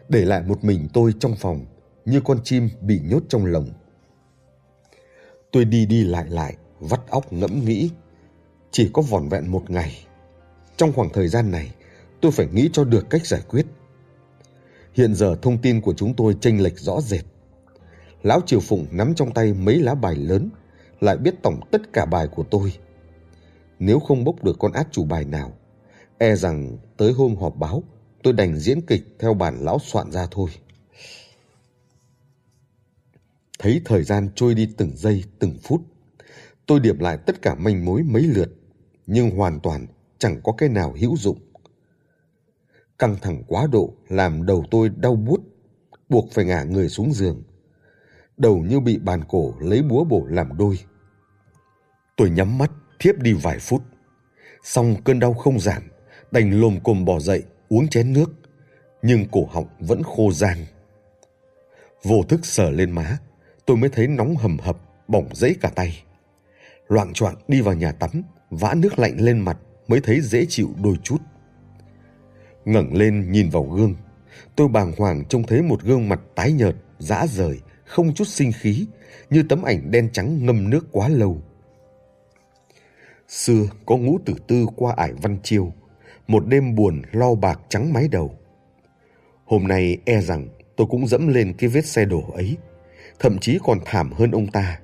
[0.09, 1.65] Để lại một mình tôi trong phòng
[2.05, 3.69] như con chim bị nhốt trong lồng.
[5.51, 7.89] Tôi đi đi lại lại, vắt óc ngẫm nghĩ.
[8.71, 10.07] Chỉ có vỏn vẹn một ngày.
[10.77, 11.71] Trong khoảng thời gian này,
[12.21, 13.65] tôi phải nghĩ cho được cách giải quyết.
[14.93, 17.25] Hiện giờ thông tin của chúng tôi chênh lệch rõ rệt.
[18.23, 20.49] Lão Triều Phụng nắm trong tay mấy lá bài lớn,
[20.99, 22.73] lại biết tổng tất cả bài của tôi.
[23.79, 25.53] Nếu không bốc được con át chủ bài nào,
[26.17, 27.83] e rằng tới hôm họp báo,
[28.23, 30.49] tôi đành diễn kịch theo bản lão soạn ra thôi.
[33.59, 35.81] Thấy thời gian trôi đi từng giây, từng phút.
[36.65, 38.49] Tôi điệp lại tất cả manh mối mấy lượt,
[39.07, 39.87] nhưng hoàn toàn
[40.17, 41.37] chẳng có cái nào hữu dụng.
[42.99, 45.41] Căng thẳng quá độ làm đầu tôi đau buốt,
[46.09, 47.43] buộc phải ngả người xuống giường.
[48.37, 50.79] Đầu như bị bàn cổ lấy búa bổ làm đôi.
[52.17, 53.83] Tôi nhắm mắt, thiếp đi vài phút.
[54.63, 55.83] Xong cơn đau không giảm,
[56.31, 58.33] đành lồm cồm bỏ dậy, uống chén nước.
[59.01, 60.57] Nhưng cổ họng vẫn khô rang.
[62.03, 63.17] Vô thức sờ lên má,
[63.65, 64.77] tôi mới thấy nóng hầm hập,
[65.07, 66.03] bỏng dẫy cả tay.
[66.87, 68.11] Loạn choạng đi vào nhà tắm,
[68.49, 69.57] vã nước lạnh lên mặt
[69.87, 71.17] mới thấy dễ chịu đôi chút.
[72.65, 73.95] ngẩng lên nhìn vào gương,
[74.55, 78.51] tôi bàng hoàng trông thấy một gương mặt tái nhợt, dã rời, không chút sinh
[78.51, 78.87] khí,
[79.29, 81.41] như tấm ảnh đen trắng ngâm nước quá lâu.
[83.27, 85.73] Xưa có ngũ tử tư qua ải văn chiêu,
[86.27, 88.37] một đêm buồn lo bạc trắng mái đầu.
[89.45, 92.57] Hôm nay e rằng tôi cũng dẫm lên cái vết xe đổ ấy,
[93.19, 94.79] thậm chí còn thảm hơn ông ta.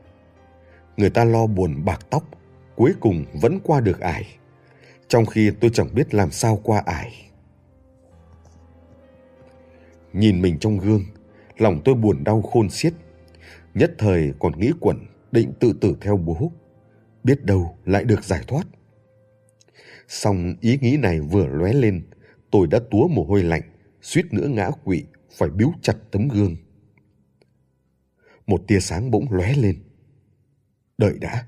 [0.97, 2.23] Người ta lo buồn bạc tóc,
[2.75, 4.25] cuối cùng vẫn qua được ải,
[5.07, 7.31] trong khi tôi chẳng biết làm sao qua ải.
[10.13, 11.03] Nhìn mình trong gương,
[11.57, 12.93] lòng tôi buồn đau khôn xiết.
[13.73, 14.97] Nhất thời còn nghĩ quẩn,
[15.31, 16.51] định tự tử theo bố.
[17.23, 18.67] Biết đâu lại được giải thoát.
[20.07, 22.01] Xong ý nghĩ này vừa lóe lên,
[22.51, 23.61] tôi đã túa mồ hôi lạnh,
[24.01, 26.55] suýt nữa ngã quỵ, phải biếu chặt tấm gương
[28.47, 29.83] một tia sáng bỗng lóe lên.
[30.97, 31.45] Đợi đã,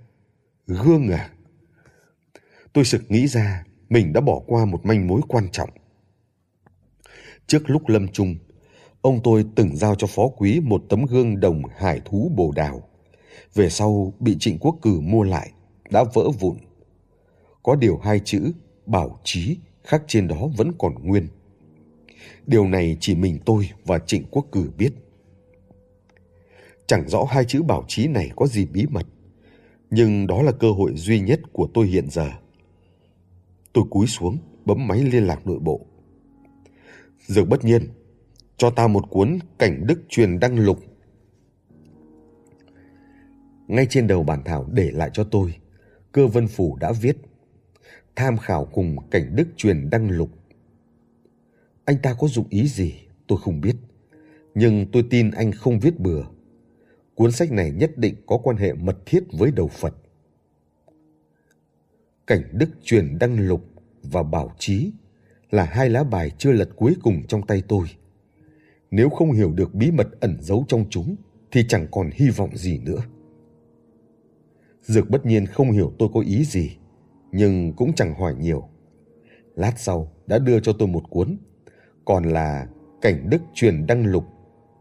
[0.67, 1.31] gương à?
[2.73, 5.69] Tôi sực nghĩ ra mình đã bỏ qua một manh mối quan trọng.
[7.47, 8.35] Trước lúc lâm chung,
[9.05, 12.83] ông tôi từng giao cho phó quý một tấm gương đồng hải thú bồ đào.
[13.53, 15.51] Về sau bị trịnh quốc cử mua lại,
[15.89, 16.57] đã vỡ vụn.
[17.63, 18.51] Có điều hai chữ
[18.85, 21.27] bảo trí khắc trên đó vẫn còn nguyên.
[22.47, 24.93] Điều này chỉ mình tôi và trịnh quốc cử biết.
[26.87, 29.05] Chẳng rõ hai chữ bảo trí này có gì bí mật,
[29.89, 32.29] nhưng đó là cơ hội duy nhất của tôi hiện giờ.
[33.73, 35.85] Tôi cúi xuống, bấm máy liên lạc nội bộ.
[37.27, 37.81] Dược bất nhiên,
[38.57, 40.79] cho ta một cuốn cảnh đức truyền đăng lục.
[43.67, 45.55] Ngay trên đầu bản thảo để lại cho tôi,
[46.11, 47.17] cơ vân phủ đã viết
[48.15, 50.29] tham khảo cùng cảnh đức truyền đăng lục.
[51.85, 52.93] Anh ta có dụng ý gì
[53.27, 53.75] tôi không biết,
[54.55, 56.23] nhưng tôi tin anh không viết bừa
[57.15, 59.95] cuốn sách này nhất định có quan hệ mật thiết với đầu Phật.
[62.27, 63.65] Cảnh đức truyền đăng lục
[64.03, 64.91] và bảo trí
[65.51, 67.87] là hai lá bài chưa lật cuối cùng trong tay tôi.
[68.91, 71.15] Nếu không hiểu được bí mật ẩn giấu trong chúng
[71.51, 73.01] thì chẳng còn hy vọng gì nữa.
[74.81, 76.77] Dược bất nhiên không hiểu tôi có ý gì,
[77.31, 78.69] nhưng cũng chẳng hỏi nhiều.
[79.55, 81.37] Lát sau đã đưa cho tôi một cuốn,
[82.05, 82.67] còn là
[83.01, 84.25] Cảnh Đức truyền đăng lục,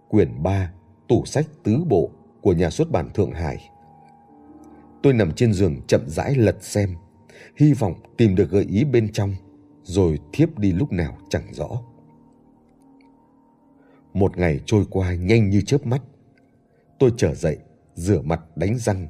[0.08, 0.72] quyển 3,
[1.08, 3.70] tủ sách tứ bộ của nhà xuất bản Thượng Hải.
[5.02, 6.94] Tôi nằm trên giường chậm rãi lật xem,
[7.56, 9.34] hy vọng tìm được gợi ý bên trong,
[9.82, 11.68] rồi thiếp đi lúc nào chẳng rõ.
[14.14, 16.02] Một ngày trôi qua nhanh như chớp mắt.
[16.98, 17.58] Tôi trở dậy,
[17.94, 19.08] rửa mặt đánh răng,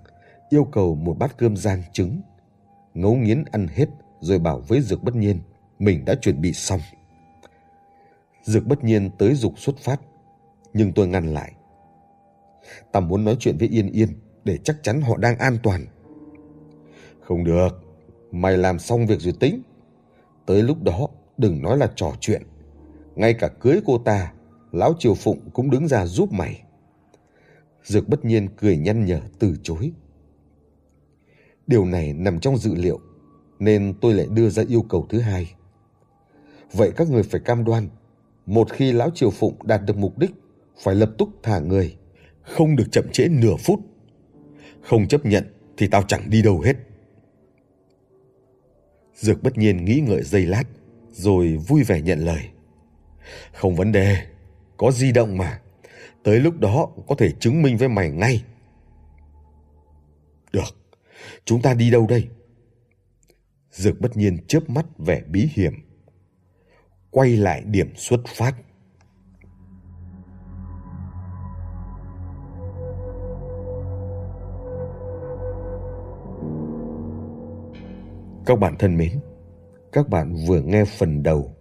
[0.49, 2.21] yêu cầu một bát cơm rang trứng.
[2.95, 3.87] Ngấu nghiến ăn hết
[4.21, 5.41] rồi bảo với Dược Bất Nhiên
[5.79, 6.81] mình đã chuẩn bị xong.
[8.43, 10.01] Dược Bất Nhiên tới dục xuất phát,
[10.73, 11.53] nhưng tôi ngăn lại.
[12.93, 14.09] Ta muốn nói chuyện với Yên Yên
[14.45, 15.87] để chắc chắn họ đang an toàn.
[17.21, 17.69] Không được,
[18.31, 19.63] mày làm xong việc rồi tính.
[20.47, 22.43] Tới lúc đó đừng nói là trò chuyện.
[23.15, 24.33] Ngay cả cưới cô ta,
[24.75, 26.63] Lão Triều Phụng cũng đứng ra giúp mày.
[27.85, 29.93] Dược bất nhiên cười nhăn nhở từ chối.
[31.67, 33.01] Điều này nằm trong dự liệu,
[33.59, 35.55] nên tôi lại đưa ra yêu cầu thứ hai.
[36.73, 37.89] Vậy các người phải cam đoan,
[38.47, 40.31] một khi Lão Triều Phụng đạt được mục đích,
[40.79, 41.97] phải lập tức thả người,
[42.43, 43.81] không được chậm trễ nửa phút.
[44.81, 45.45] Không chấp nhận
[45.77, 46.77] thì tao chẳng đi đâu hết.
[49.15, 50.65] Dược bất nhiên nghĩ ngợi giây lát,
[51.11, 52.43] rồi vui vẻ nhận lời.
[53.53, 54.34] Không vấn đề,
[54.77, 55.61] có di động mà.
[56.23, 58.45] Tới lúc đó có thể chứng minh với mày ngay.
[60.53, 60.77] Được,
[61.45, 62.29] chúng ta đi đâu đây?
[63.71, 65.73] Dược bất nhiên chớp mắt vẻ bí hiểm.
[67.11, 68.55] Quay lại điểm xuất phát.
[78.47, 79.21] Các bạn thân mến,
[79.93, 81.57] các bạn vừa nghe phần đầu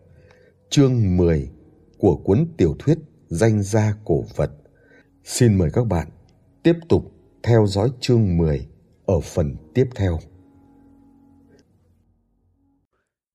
[0.70, 1.50] chương 10
[2.04, 2.98] của cuốn tiểu thuyết
[3.28, 4.52] Danh gia cổ vật.
[5.24, 6.08] Xin mời các bạn
[6.64, 7.12] tiếp tục
[7.44, 8.68] theo dõi chương 10
[9.06, 10.20] ở phần tiếp theo.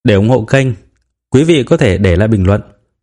[0.04, 0.66] Để ủng hộ kênh,
[1.30, 2.60] quý vị có thể để lại bình luận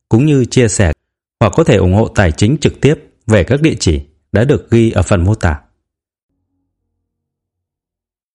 [0.10, 0.92] cũng như chia sẻ
[1.40, 2.96] hoặc có thể ủng hộ tài chính trực tiếp
[3.28, 4.02] về các địa chỉ
[4.32, 5.62] đã được ghi ở phần mô tả.